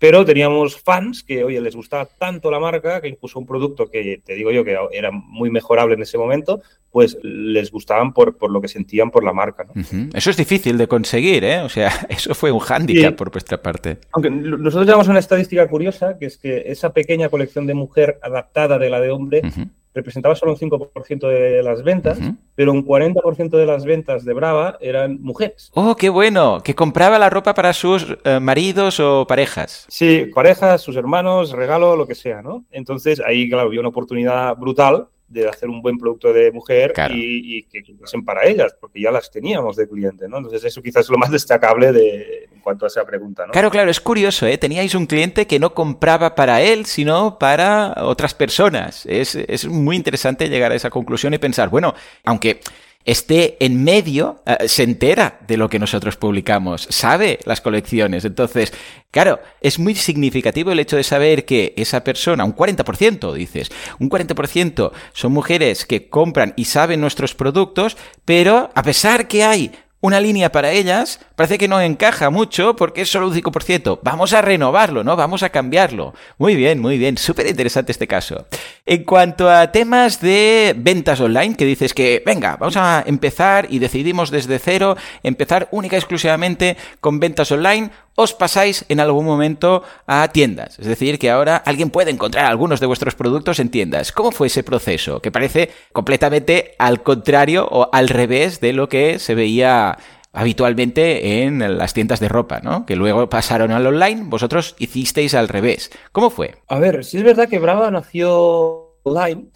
pero 0.02 0.26
teníamos 0.26 0.82
fans 0.82 1.22
que, 1.22 1.44
oye, 1.44 1.62
les 1.62 1.76
gustaba 1.76 2.08
tanto 2.08 2.50
la 2.50 2.60
marca 2.60 3.00
que 3.02 3.08
incluso 3.08 3.38
un 3.38 3.46
producto 3.46 3.88
que 3.92 4.20
te 4.26 4.34
digo 4.34 4.50
yo 4.50 4.64
que 4.64 4.76
era 4.94 5.12
muy 5.12 5.52
mejorable 5.52 5.94
en 5.94 6.02
ese 6.02 6.18
momento, 6.18 6.64
pues 6.90 7.20
les 7.22 7.70
gustaban 7.70 8.12
por, 8.12 8.36
por 8.36 8.50
lo 8.50 8.60
que 8.62 8.68
sentían 8.68 9.12
por 9.12 9.24
la 9.24 9.32
marca. 9.32 9.64
¿no? 9.64 9.80
Eso 10.12 10.32
es 10.32 10.38
difícil 10.38 10.80
de 10.80 10.88
conseguir, 10.88 11.44
¿eh? 11.44 11.62
O 11.62 11.70
sea, 11.70 11.92
eso 12.10 12.34
fue 12.34 12.52
un 12.52 12.58
hándicap 12.58 13.16
por 13.16 13.30
vuestra 13.30 13.62
parte. 13.62 14.00
Aunque 14.14 14.32
nosotros 14.32 14.88
llevamos 14.88 15.08
una 15.08 15.20
estadística 15.20 15.68
curiosa, 15.68 16.18
que 16.18 16.26
es 16.26 16.40
que 16.40 16.64
esa 16.66 16.94
pequeña 16.94 17.30
colección 17.30 17.68
de 17.68 17.76
mujer 17.76 18.18
adaptada 18.24 18.80
de 18.80 18.90
la 18.90 19.00
de 19.02 19.12
hombre 19.12 19.44
representaba 19.94 20.36
solo 20.36 20.54
un 20.54 20.58
5% 20.58 21.28
de 21.28 21.64
las 21.64 21.84
ventas, 21.84 22.20
pero 22.56 22.72
un 22.72 22.86
40% 22.86 23.50
de 23.50 23.66
las 23.66 23.86
ventas 23.86 24.24
de 24.26 24.34
Brava 24.34 24.78
eran 24.82 25.22
mujeres. 25.22 25.72
¡Oh, 25.74 25.96
qué 25.96 26.10
bueno! 26.10 26.62
Que 26.64 26.76
compraba 26.76 27.20
la 27.20 27.30
ropa 27.30 27.54
para 27.54 27.74
sus 27.74 28.08
eh, 28.24 28.40
maridos 28.40 29.00
o 29.00 29.26
parejas. 29.28 29.86
Sí, 29.90 30.28
parejas, 30.34 30.82
sus 30.82 30.96
hermanos, 30.96 31.52
regalo, 31.52 31.96
lo 31.96 32.08
que 32.08 32.16
sea, 32.16 32.42
¿no? 32.42 32.66
Entonces 32.72 33.22
ahí, 33.26 33.50
claro, 33.50 33.68
había 33.68 33.80
una 33.80 33.90
oportunidad 33.90 34.56
brutal 34.56 35.08
de 35.32 35.48
hacer 35.48 35.70
un 35.70 35.82
buen 35.82 35.98
producto 35.98 36.34
de 36.34 36.52
mujer 36.52 36.94
y, 37.10 37.64
que 37.64 37.82
pasen 38.00 38.24
para 38.26 38.46
ellas, 38.46 38.76
porque 38.80 39.02
ya 39.02 39.12
las 39.12 39.32
teníamos 39.32 39.76
de 39.76 39.88
cliente, 39.88 40.28
¿no? 40.28 40.38
Entonces 40.38 40.64
eso 40.66 40.82
quizás 40.82 41.06
es 41.06 41.10
lo 41.10 41.18
más 41.18 41.32
destacable 41.32 41.92
de, 41.92 42.50
en 42.52 42.60
cuanto 42.62 42.86
a 42.86 42.88
esa 42.88 43.06
pregunta, 43.06 43.46
¿no? 43.46 43.52
Claro, 43.52 43.72
claro, 43.72 43.90
es 43.90 44.00
curioso, 44.00 44.46
¿eh? 44.46 44.58
Teníais 44.58 44.94
un 44.96 45.06
cliente 45.06 45.48
que 45.48 45.60
no 45.60 45.74
compraba 45.74 46.36
para 46.36 46.62
él, 46.62 46.86
sino 46.86 47.40
para 47.40 47.96
otras 47.98 48.34
personas. 48.34 49.06
Es, 49.06 49.36
es 49.36 49.68
muy 49.68 49.96
interesante 49.96 50.50
llegar 50.50 50.72
a 50.72 50.76
esa 50.76 50.90
conclusión 50.90 51.34
y 51.34 51.38
pensar, 51.38 51.70
bueno, 51.70 51.94
aunque 52.24 52.60
esté 53.06 53.58
en 53.64 53.84
medio, 53.84 54.42
eh, 54.46 54.68
se 54.68 54.84
entera 54.84 55.40
de 55.48 55.58
lo 55.58 55.70
que 55.70 55.80
nosotros 55.80 56.18
publicamos, 56.18 56.88
sabe 56.90 57.40
las 57.46 57.62
colecciones. 57.62 58.26
Entonces, 58.26 58.74
claro, 59.12 59.40
es 59.62 59.80
muy 59.80 59.96
significativo 59.96 60.72
el 60.72 60.80
hecho 60.80 60.98
de 60.98 61.04
saber 61.04 61.46
que 61.46 61.74
esa 61.78 62.04
persona, 62.04 62.44
un 62.44 62.56
40%, 62.56 63.34
dices, 63.34 63.72
un 64.00 64.10
40% 64.10 64.92
son 65.14 65.32
mujeres 65.32 65.86
que 65.86 66.10
compran 66.10 66.54
y 66.56 66.66
saben 66.66 67.02
nuestros 67.02 67.36
productos, 67.36 67.98
pero 68.26 68.70
a 68.74 68.84
pesar 68.84 69.28
que 69.28 69.44
hay 69.44 69.72
una 70.02 70.20
línea 70.20 70.52
para 70.52 70.72
ellas, 70.72 71.20
parece 71.36 71.58
que 71.58 71.68
no 71.68 71.80
encaja 71.80 72.30
mucho 72.30 72.76
porque 72.76 73.02
es 73.02 73.12
solo 73.12 73.28
un 73.28 73.36
5%. 73.36 74.00
Vamos 74.04 74.34
a 74.34 74.42
renovarlo, 74.42 75.04
¿no? 75.04 75.16
Vamos 75.16 75.44
a 75.44 75.50
cambiarlo. 75.50 76.14
Muy 76.40 76.56
bien, 76.56 76.80
muy 76.80 76.98
bien. 76.98 77.18
Súper 77.18 77.48
interesante 77.48 77.92
este 77.92 78.08
caso. 78.08 78.48
En 78.86 79.04
cuanto 79.04 79.50
a 79.50 79.72
temas 79.72 80.20
de 80.20 80.74
ventas 80.76 81.22
online, 81.22 81.56
que 81.56 81.66
dices 81.66 81.94
que, 81.94 82.24
venga, 82.26 82.58
vamos 82.58 82.78
a 82.78 83.04
empezar 83.06 83.68
y 83.70 83.80
decidimos 83.80 84.32
desde 84.32 84.58
cero 84.58 84.98
empezar 85.22 85.68
única 85.72 85.96
y 85.96 86.00
exclusivamente 86.00 86.78
con 87.00 87.20
ventas 87.20 87.52
online, 87.52 87.92
os 88.22 88.34
pasáis 88.34 88.86
en 88.90 89.00
algún 89.00 89.26
momento 89.26 89.84
a 90.08 90.28
tiendas. 90.30 90.80
Es 90.80 90.86
decir, 90.86 91.20
que 91.20 91.30
ahora 91.30 91.58
alguien 91.58 91.90
puede 91.90 92.12
encontrar 92.12 92.46
algunos 92.46 92.80
de 92.80 92.86
vuestros 92.86 93.16
productos 93.16 93.60
en 93.60 93.70
tiendas. 93.70 94.12
¿Cómo 94.12 94.32
fue 94.32 94.48
ese 94.48 94.64
proceso? 94.64 95.22
Que 95.22 95.32
parece 95.32 95.70
completamente 95.92 96.76
al 96.80 97.04
contrario 97.04 97.68
o 97.70 97.90
al 97.92 98.10
revés 98.10 98.60
de 98.62 98.74
lo 98.74 98.90
que 98.90 99.20
se 99.20 99.36
veía 99.36 99.98
habitualmente 100.34 101.44
en 101.44 101.78
las 101.78 101.94
tiendas 101.94 102.20
de 102.20 102.30
ropa, 102.30 102.62
¿no? 102.62 102.86
Que 102.86 102.96
luego 102.96 103.30
pasaron 103.30 103.72
al 103.72 103.86
online, 103.86 104.24
vosotros 104.26 104.76
hicisteis 104.80 105.34
al 105.34 105.50
revés. 105.50 105.92
¿Cómo 106.12 106.30
fue? 106.30 106.56
A 106.68 106.80
ver, 106.80 107.04
sí 107.04 107.18
es 107.18 107.24
verdad 107.24 107.50
que 107.50 107.60
Brava 107.60 107.92
nació 107.92 108.98
online, 109.04 109.48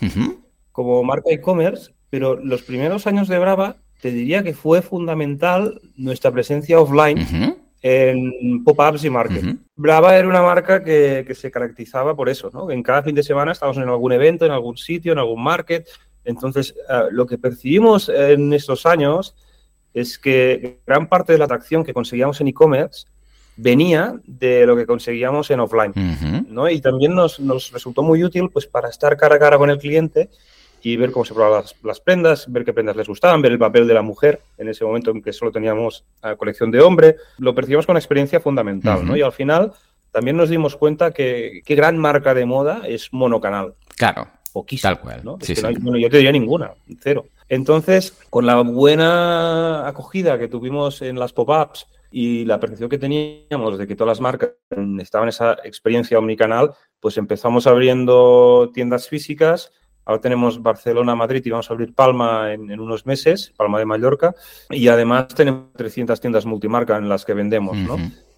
como 0.71 1.03
marca 1.03 1.31
e-commerce, 1.31 1.93
pero 2.09 2.35
los 2.35 2.63
primeros 2.63 3.07
años 3.07 3.27
de 3.27 3.39
Brava 3.39 3.77
te 4.01 4.11
diría 4.11 4.43
que 4.43 4.53
fue 4.53 4.81
fundamental 4.81 5.81
nuestra 5.95 6.31
presencia 6.31 6.79
offline 6.79 7.55
en 7.87 8.63
pop-ups 8.63 9.03
y 9.05 9.11
marketing. 9.11 9.57
Brava 9.75 10.17
era 10.17 10.27
una 10.27 10.41
marca 10.41 10.83
que, 10.83 11.31
se 11.35 11.51
caracterizaba 11.51 12.15
por 12.15 12.29
eso, 12.29 12.49
¿no? 12.51 12.71
En 12.71 12.81
cada 12.81 13.03
fin 13.03 13.13
de 13.13 13.21
semana 13.21 13.51
estábamos 13.51 13.77
en 13.77 13.87
algún 13.87 14.11
evento, 14.11 14.43
en 14.43 14.51
algún 14.51 14.75
sitio, 14.75 15.11
en 15.11 15.19
algún 15.19 15.43
market. 15.43 15.87
Entonces, 16.23 16.73
eh, 16.89 17.01
lo 17.11 17.27
que 17.27 17.37
percibimos 17.37 18.09
en 18.09 18.53
estos 18.53 18.87
años 18.87 19.35
es 19.93 20.17
que 20.17 20.79
gran 20.87 21.07
parte 21.07 21.33
de 21.33 21.37
la 21.37 21.45
atracción 21.45 21.83
que 21.83 21.93
conseguíamos 21.93 22.41
en 22.41 22.47
e-commerce 22.47 23.05
venía 23.55 24.19
de 24.25 24.65
lo 24.65 24.75
que 24.75 24.87
conseguíamos 24.87 25.51
en 25.51 25.59
offline, 25.59 25.93
¿no? 26.49 26.67
Y 26.67 26.81
también 26.81 27.13
nos, 27.13 27.39
nos, 27.39 27.71
resultó 27.71 28.01
muy 28.01 28.23
útil 28.23 28.49
pues 28.49 28.65
para 28.65 28.89
estar 28.89 29.15
cara 29.15 29.35
a 29.35 29.39
cara 29.39 29.59
con 29.59 29.69
el 29.69 29.77
cliente 29.77 30.31
y 30.85 30.97
ver 30.97 31.11
cómo 31.11 31.25
se 31.25 31.33
probaban 31.33 31.63
las, 31.81 31.99
prendas, 31.99 32.45
ver 32.47 32.63
qué 32.63 32.71
prendas 32.71 32.95
les 32.95 33.07
gustaban, 33.07 33.41
ver 33.41 33.53
el 33.53 33.57
papel 33.57 33.87
de 33.87 33.95
la 33.95 34.03
mujer 34.03 34.41
en 34.55 34.69
ese 34.69 34.85
momento 34.85 35.09
en 35.09 35.19
que 35.19 35.33
solo 35.33 35.51
teníamos 35.51 36.05
la 36.21 36.35
colección 36.35 36.69
de 36.69 36.79
hombre. 36.79 37.15
Lo 37.39 37.55
percibimos 37.55 37.87
con 37.87 37.93
una 37.93 37.99
experiencia 37.99 38.39
fundamental, 38.39 39.03
¿no? 39.03 39.17
Y 39.17 39.23
al 39.23 39.31
final 39.31 39.73
también 40.11 40.37
nos 40.37 40.47
dimos 40.47 40.75
cuenta 40.75 41.09
que 41.09 41.63
qué 41.65 41.73
gran 41.73 41.97
marca 41.97 42.35
de 42.35 42.45
moda 42.45 42.83
es 42.87 43.11
monocanal. 43.11 43.73
Claro. 43.97 44.27
Poquísimo. 44.53 44.93
Tal 44.93 45.01
cual. 45.01 45.21
¿no? 45.23 45.39
bueno, 45.79 45.97
yo 45.97 46.07
te 46.07 46.17
diría 46.17 46.31
ninguna, 46.31 46.75
cero. 46.99 47.25
Entonces, 47.49 48.15
con 48.29 48.45
la 48.45 48.61
buena 48.61 49.87
acogida 49.87 50.37
que 50.37 50.47
tuvimos 50.47 51.01
en 51.01 51.17
las 51.17 51.33
pop-ups 51.33 51.87
y 52.11 52.45
la 52.45 52.59
percepción 52.59 52.91
que 52.91 52.99
teníamos 52.99 53.79
de 53.79 53.87
que 53.87 53.95
todas 53.95 54.19
las 54.19 54.21
marcas 54.21 54.51
estaban 54.99 55.25
en 55.25 55.29
esa 55.29 55.57
experiencia 55.63 56.19
omnicanal, 56.19 56.75
pues 56.99 57.17
empezamos 57.17 57.65
abriendo 57.65 58.69
tiendas 58.71 59.09
físicas 59.09 59.71
Ahora 60.05 60.21
tenemos 60.21 60.61
Barcelona, 60.61 61.15
Madrid 61.15 61.41
y 61.45 61.49
vamos 61.49 61.69
a 61.69 61.73
abrir 61.73 61.93
Palma 61.93 62.53
en, 62.53 62.79
unos 62.79 63.05
meses, 63.05 63.53
Palma 63.57 63.79
de 63.79 63.85
Mallorca. 63.85 64.35
Y 64.69 64.87
además 64.87 65.27
tenemos 65.29 65.73
300 65.73 66.21
tiendas 66.21 66.45
multimarca 66.45 66.97
en 66.97 67.09
las 67.09 67.25
que 67.25 67.33
vendemos, 67.33 67.75
¿no? 67.75 67.97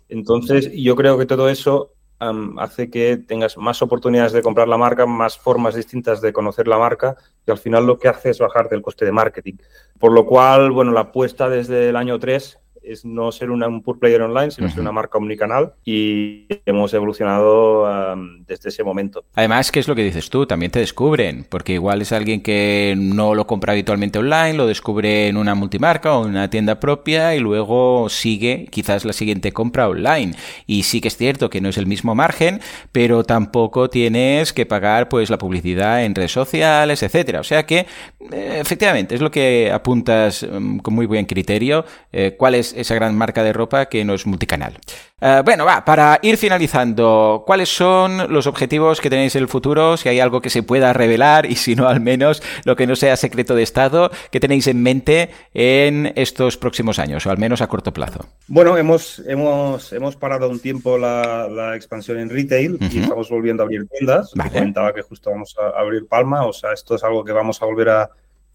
Entonces, 0.10 0.72
yo 0.74 0.96
creo 0.96 1.18
que 1.18 1.26
todo 1.26 1.50
eso 1.50 1.92
hace 2.20 2.90
que 2.90 3.18
tengas 3.18 3.58
más 3.58 3.82
oportunidades 3.82 4.32
de 4.32 4.42
comprar 4.42 4.68
la 4.68 4.78
marca, 4.78 5.06
más 5.06 5.38
formas 5.38 5.76
distintas 5.76 6.20
de 6.22 6.34
conocer 6.34 6.68
la 6.68 6.80
marca 6.80 7.16
y 7.46 7.52
al 7.52 7.60
final 7.60 7.86
lo 7.86 8.00
que 8.00 8.08
hace 8.08 8.32
es 8.32 8.40
bajarte 8.40 8.76
el 8.76 8.82
coste 8.82 9.06
de 9.06 9.12
marketing. 9.12 9.56
Por 10.00 10.14
lo 10.14 10.26
cual, 10.26 10.72
bueno, 10.72 10.92
la 10.92 11.02
apuesta 11.02 11.50
desde 11.50 11.90
el 11.90 11.96
año 11.96 12.18
3 12.18 12.60
es 12.88 13.06
no 13.06 13.32
ser 13.32 13.52
un 13.52 13.82
pure 13.82 14.00
player 14.00 14.22
online, 14.22 14.52
sino 14.52 14.70
ser 14.70 14.82
una 14.82 14.92
marca 14.92 15.18
omnicanal 15.18 15.74
y 15.84 16.48
hemos 16.66 16.94
evolucionado 16.94 18.16
desde 18.46 18.70
ese 18.70 18.84
momento. 18.84 19.26
Además, 19.36 19.72
¿qué 19.72 19.80
es 19.80 19.88
lo 19.88 19.96
que 19.96 20.04
dices 20.04 20.30
tú? 20.30 20.46
También 20.46 20.72
te 20.72 20.80
descubren, 20.80 21.46
porque 21.50 21.74
igual 21.74 22.02
es 22.02 22.12
alguien 22.12 22.42
que 22.42 22.96
no 22.98 23.36
lo 23.36 23.48
compra 23.48 23.74
habitualmente 23.74 24.20
online, 24.20 24.54
lo 24.54 24.68
descubre 24.68 25.28
en 25.28 25.38
una 25.38 25.56
multimarca 25.56 26.18
o 26.18 26.24
en 26.24 26.32
una 26.32 26.50
tienda 26.50 26.80
propia 26.80 27.36
y 27.36 27.40
luego 27.40 28.10
sigue 28.10 28.68
quizás 28.70 29.06
la 29.06 29.14
siguiente 29.14 29.52
compra 29.52 29.88
online. 29.88 30.36
Y 30.66 30.84
sí 30.84 31.02
que 31.02 31.08
es 31.08 31.18
cierto 31.18 31.50
que 31.50 31.62
no 31.62 31.70
es 31.70 31.78
el 31.78 31.88
mismo 31.88 32.16
margen, 32.16 32.62
pero 32.92 33.24
tampoco 33.24 33.90
tienes 33.90 34.54
que 34.54 34.66
pagar 34.66 35.10
pues 35.10 35.30
la 35.30 35.38
publicidad 35.38 36.04
en 36.04 36.16
redes 36.16 36.32
sociales, 36.32 37.04
etcétera. 37.04 37.40
O 37.40 37.44
sea 37.44 37.66
que 37.66 37.86
eh, 38.32 38.58
efectivamente 38.60 39.16
es 39.16 39.22
lo 39.22 39.32
que 39.32 39.72
apuntas 39.72 40.46
mm, 40.50 40.80
con 40.80 40.94
muy 40.94 41.06
buen 41.06 41.26
criterio. 41.26 41.86
Eh, 42.12 42.36
¿Cuál 42.38 42.56
es 42.56 42.74
esa 42.80 42.96
gran 42.96 43.16
marca 43.18 43.44
de 43.44 43.54
ropa 43.54 43.88
que 43.88 44.06
no 44.06 44.14
es 44.14 44.26
multicanal. 44.26 44.78
Eh, 45.20 45.42
bueno, 45.44 45.66
va, 45.66 45.84
para 45.84 46.20
ir 46.22 46.38
finalizando, 46.38 47.44
¿cuáles 47.46 47.70
son 47.70 48.32
los 48.32 48.46
objetivos 48.46 49.02
que 49.02 49.10
tenéis 49.10 49.36
en 49.36 49.42
el 49.42 49.48
futuro? 49.48 49.98
Si 49.98 50.08
hay 50.10 50.20
algo 50.20 50.42
que 50.42 50.52
se 50.52 50.62
pueda 50.62 50.94
revelar 50.94 51.48
y 51.48 51.56
si 51.56 51.76
no, 51.76 51.88
al 51.88 52.02
menos 52.02 52.44
lo 52.66 52.76
que 52.76 52.86
no 52.86 52.96
sea 52.96 53.18
secreto 53.18 53.56
de 53.56 53.64
Estado, 53.64 54.12
¿qué 54.30 54.40
tenéis 54.40 54.68
en 54.68 54.84
mente 54.84 55.32
en 55.56 56.14
estos 56.16 56.58
próximos 56.58 57.00
años 57.00 57.26
o 57.26 57.32
al 57.32 57.40
menos 57.40 57.62
a 57.62 57.68
corto 57.68 57.92
plazo? 57.92 58.26
Bueno, 58.48 58.78
hemos, 58.78 59.20
hemos, 59.28 59.92
hemos 59.92 60.16
parado 60.16 60.50
un 60.50 60.60
tiempo 60.60 60.98
la, 60.98 61.76
expansión 61.76 62.20
en 62.20 62.30
retail 62.30 62.78
y 62.80 63.00
estamos 63.00 63.30
volviendo 63.30 63.64
a 63.64 63.66
abrir 63.66 63.88
tiendas. 63.88 64.34
Comentaba 64.54 64.94
que 64.94 65.02
justo 65.02 65.32
vamos 65.32 65.56
a 65.60 65.80
abrir 65.80 66.08
Palma, 66.08 66.46
o 66.46 66.54
sea, 66.54 66.74
esto 66.74 66.96
es 66.96 67.04
algo 67.04 67.24
que 67.24 67.32
vamos 67.32 67.62
a 67.62 67.66
volver 67.66 67.90
a 67.90 68.10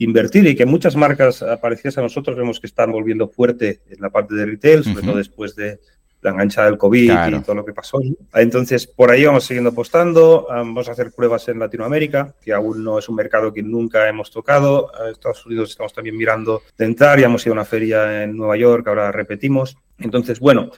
invertir 0.04 0.46
y 0.46 0.54
que 0.54 0.66
muchas 0.66 0.96
marcas 0.96 1.44
parecidas 1.60 1.98
a 1.98 2.02
nosotros 2.02 2.36
vemos 2.36 2.60
que 2.60 2.66
están 2.66 2.92
volviendo 2.92 3.28
fuerte 3.28 3.80
en 3.88 4.00
la 4.00 4.10
parte 4.10 4.34
de 4.34 4.46
retail, 4.46 4.84
sobre 4.84 5.02
todo 5.02 5.16
después 5.16 5.54
de 5.56 5.80
la 6.22 6.30
enganchada 6.30 6.68
del 6.68 6.78
COVID 6.78 7.12
y 7.28 7.40
todo 7.40 7.56
lo 7.56 7.64
que 7.64 7.72
pasó. 7.72 8.00
Entonces, 8.34 8.86
por 8.86 9.10
ahí 9.10 9.24
vamos 9.24 9.44
siguiendo 9.44 9.70
apostando. 9.70 10.46
Vamos 10.48 10.88
a 10.88 10.92
hacer 10.92 11.10
pruebas 11.10 11.48
en 11.48 11.58
Latinoamérica, 11.58 12.34
que 12.40 12.52
aún 12.52 12.84
no 12.84 12.98
es 12.98 13.08
un 13.08 13.16
mercado 13.16 13.52
que 13.52 13.62
nunca 13.62 14.08
hemos 14.08 14.30
tocado. 14.30 14.92
En 15.02 15.10
Estados 15.10 15.44
Unidos 15.46 15.70
estamos 15.70 15.92
también 15.92 16.16
mirando 16.16 16.62
de 16.78 16.84
entrar. 16.84 17.18
Ya 17.18 17.26
hemos 17.26 17.44
ido 17.44 17.54
a 17.54 17.58
una 17.58 17.64
feria 17.64 18.22
en 18.22 18.36
Nueva 18.36 18.56
York, 18.56 18.86
ahora 18.86 19.10
repetimos. 19.10 19.76
Entonces, 19.98 20.38
bueno, 20.38 20.70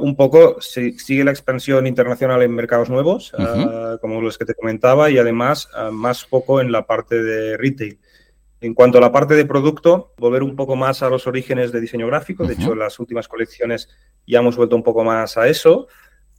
un 0.00 0.16
poco 0.16 0.56
sigue 0.60 1.24
la 1.24 1.30
expansión 1.30 1.86
internacional 1.86 2.42
en 2.42 2.54
mercados 2.54 2.88
nuevos, 2.88 3.32
como 4.00 4.22
los 4.22 4.38
que 4.38 4.46
te 4.46 4.54
comentaba, 4.54 5.10
y 5.10 5.18
además 5.18 5.68
más 5.92 6.24
poco 6.24 6.62
en 6.62 6.72
la 6.72 6.86
parte 6.86 7.22
de 7.22 7.58
retail. 7.58 7.98
En 8.60 8.74
cuanto 8.74 8.98
a 8.98 9.00
la 9.00 9.10
parte 9.10 9.34
de 9.34 9.46
producto, 9.46 10.12
volver 10.18 10.42
un 10.42 10.54
poco 10.54 10.76
más 10.76 11.02
a 11.02 11.08
los 11.08 11.26
orígenes 11.26 11.72
de 11.72 11.80
diseño 11.80 12.06
gráfico. 12.06 12.46
De 12.46 12.54
hecho, 12.54 12.72
en 12.72 12.80
las 12.80 12.98
últimas 12.98 13.26
colecciones 13.26 13.88
ya 14.26 14.40
hemos 14.40 14.56
vuelto 14.56 14.76
un 14.76 14.82
poco 14.82 15.02
más 15.02 15.36
a 15.36 15.48
eso. 15.48 15.88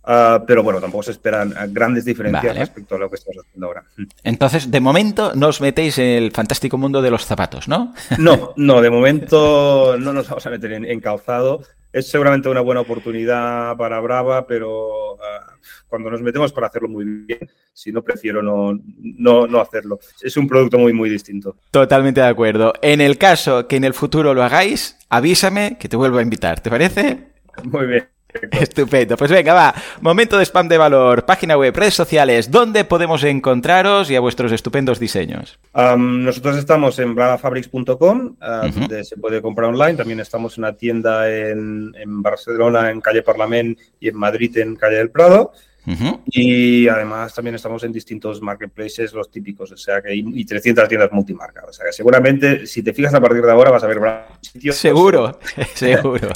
Ah, 0.04 0.44
pero 0.48 0.64
bueno, 0.64 0.82
tampoco 0.82 1.04
se 1.04 1.12
esperan 1.12 1.54
grandes 1.70 2.06
diferencias 2.06 2.58
respecto 2.58 2.96
a 2.96 3.00
lo 3.00 3.10
que 3.10 3.16
estamos 3.16 3.46
haciendo 3.46 3.68
ahora. 3.68 3.84
Entonces, 4.24 4.72
de 4.72 4.80
momento 4.80 5.34
no 5.36 5.48
os 5.48 5.62
metéis 5.62 6.00
en 6.00 6.24
el 6.24 6.32
fantástico 6.32 6.78
mundo 6.78 7.02
de 7.02 7.12
los 7.12 7.26
zapatos, 7.26 7.68
¿no? 7.68 7.94
No, 8.18 8.54
no, 8.58 8.82
de 8.82 8.90
momento 8.90 9.98
no 10.00 10.14
nos 10.14 10.28
vamos 10.28 10.46
a 10.46 10.50
meter 10.50 10.74
en 10.74 11.00
calzado 11.00 11.62
es 11.94 12.10
seguramente 12.10 12.50
una 12.50 12.62
buena 12.62 12.82
oportunidad 12.82 13.76
para 13.78 14.00
Brava, 14.00 14.48
pero 14.48 15.22
ah, 15.22 15.56
cuando 15.88 16.10
nos 16.10 16.22
metemos 16.22 16.54
para 16.54 16.68
hacerlo 16.68 16.90
muy 16.90 17.06
bien, 17.06 17.50
si 17.74 17.92
no, 17.92 18.04
prefiero 18.04 18.42
no, 18.42 18.80
no, 18.98 19.48
no, 19.48 19.60
hacerlo. 19.60 20.00
Es 20.22 20.38
un 20.38 20.48
producto 20.48 20.78
muy, 20.78 20.94
muy 20.94 21.10
distinto. 21.10 21.58
Totalmente 21.72 22.22
de 22.22 22.28
acuerdo. 22.28 22.74
En 22.82 23.02
el 23.02 23.18
caso 23.18 23.68
que 23.68 23.76
en 23.76 23.84
el 23.84 23.94
futuro 23.94 24.34
lo 24.34 24.44
hagáis, 24.44 24.98
avísame 25.10 25.78
que 25.80 25.90
te 25.90 25.98
vuelvo 25.98 26.18
a 26.20 26.22
invitar. 26.22 26.62
¿Te 26.62 26.70
parece? 26.70 27.32
Muy 27.64 27.86
bien. 27.88 28.08
Estupendo. 28.52 29.18
Pues 29.18 29.32
venga, 29.32 29.54
va. 29.54 29.76
Momento 30.02 30.38
de 30.38 30.46
spam 30.46 30.68
de 30.68 30.78
valor. 30.78 31.26
Página 31.26 31.58
web, 31.58 31.76
redes 31.76 31.94
sociales. 31.94 32.52
¿Dónde 32.52 32.84
podemos 32.84 33.24
encontraros 33.24 34.10
y 34.10 34.16
a 34.16 34.20
vuestros 34.20 34.52
estupendos 34.52 35.00
diseños? 35.00 35.60
nosotros 35.74 36.58
estamos 36.58 37.00
en 37.00 37.16
bravafabrics.com, 37.16 38.36
donde 38.74 39.04
se 39.04 39.18
puede 39.18 39.42
comprar 39.42 39.70
online. 39.70 39.96
También 39.96 40.20
estamos 40.20 40.58
en 40.58 40.64
una 40.64 40.74
tienda 40.74 41.30
en, 41.30 41.94
Barcelona, 42.22 42.92
en 42.92 43.02
calle 43.02 43.24
Parlament, 43.24 43.80
y 44.00 44.10
en 44.10 44.18
Madrid, 44.18 44.58
en 44.58 44.76
calle 44.76 44.98
del 44.98 45.10
Prado. 45.10 45.52
Y 46.28 46.88
además 46.88 47.34
también 47.34 47.56
estamos 47.56 47.84
en 47.84 47.92
distintos 47.92 48.42
marketplaces, 48.42 49.14
los 49.14 49.32
típicos, 49.32 49.72
o 49.72 49.78
sea 49.78 50.02
que 50.02 50.14
y 50.14 50.46
300 50.46 50.88
tiendas 50.88 51.12
multimarca. 51.12 51.64
O 51.68 51.74
sea 51.74 51.86
que 51.88 51.94
seguramente 51.94 52.68
si 52.68 52.84
te 52.84 52.94
fijas 52.94 53.14
a 53.14 53.22
partir 53.22 53.42
de 53.42 53.52
ahora 53.52 53.72
vas 53.72 53.84
a 53.84 53.88
ver 53.88 54.00
sitios. 54.42 54.76
Seguro, 54.76 55.40
seguro. 55.74 56.30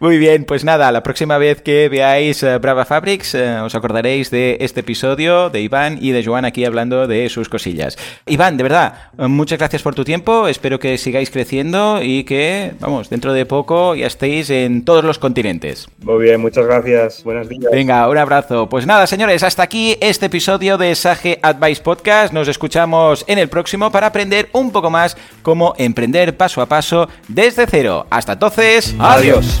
Muy 0.00 0.18
bien, 0.18 0.44
pues 0.44 0.62
nada, 0.62 0.92
la 0.92 1.02
próxima 1.02 1.38
vez 1.38 1.60
que 1.60 1.88
veáis 1.88 2.44
eh, 2.44 2.58
Brava 2.58 2.84
Fabrics 2.84 3.34
eh, 3.34 3.58
os 3.58 3.74
acordaréis 3.74 4.30
de 4.30 4.58
este 4.60 4.80
episodio 4.80 5.50
de 5.50 5.60
Iván 5.60 5.98
y 6.00 6.12
de 6.12 6.24
Joan 6.24 6.44
aquí 6.44 6.64
hablando 6.64 7.08
de 7.08 7.28
sus 7.28 7.48
cosillas. 7.48 7.98
Iván, 8.26 8.56
de 8.56 8.62
verdad, 8.62 9.10
muchas 9.16 9.58
gracias 9.58 9.82
por 9.82 9.96
tu 9.96 10.04
tiempo, 10.04 10.46
espero 10.46 10.78
que 10.78 10.98
sigáis 10.98 11.30
creciendo 11.30 12.00
y 12.00 12.22
que, 12.22 12.74
vamos, 12.78 13.10
dentro 13.10 13.32
de 13.32 13.44
poco 13.44 13.96
ya 13.96 14.06
estéis 14.06 14.50
en 14.50 14.84
todos 14.84 15.02
los 15.02 15.18
continentes. 15.18 15.88
Muy 16.02 16.22
bien, 16.22 16.40
muchas 16.40 16.66
gracias, 16.66 17.24
buenos 17.24 17.48
días. 17.48 17.72
Venga, 17.72 18.08
un 18.08 18.18
abrazo. 18.18 18.68
Pues 18.68 18.86
nada, 18.86 19.08
señores, 19.08 19.42
hasta 19.42 19.64
aquí 19.64 19.96
este 20.00 20.26
episodio 20.26 20.78
de 20.78 20.94
Sage 20.94 21.40
Advice 21.42 21.82
Podcast. 21.82 22.32
Nos 22.32 22.46
escuchamos 22.46 23.24
en 23.26 23.38
el 23.38 23.48
próximo 23.48 23.90
para 23.90 24.06
aprender 24.06 24.48
un 24.52 24.70
poco 24.70 24.90
más 24.90 25.16
cómo 25.42 25.74
emprender 25.76 26.36
paso 26.36 26.62
a 26.62 26.66
paso 26.66 27.08
desde 27.26 27.66
cero. 27.66 28.06
Hasta 28.10 28.34
entonces, 28.34 28.94
adiós. 29.00 29.60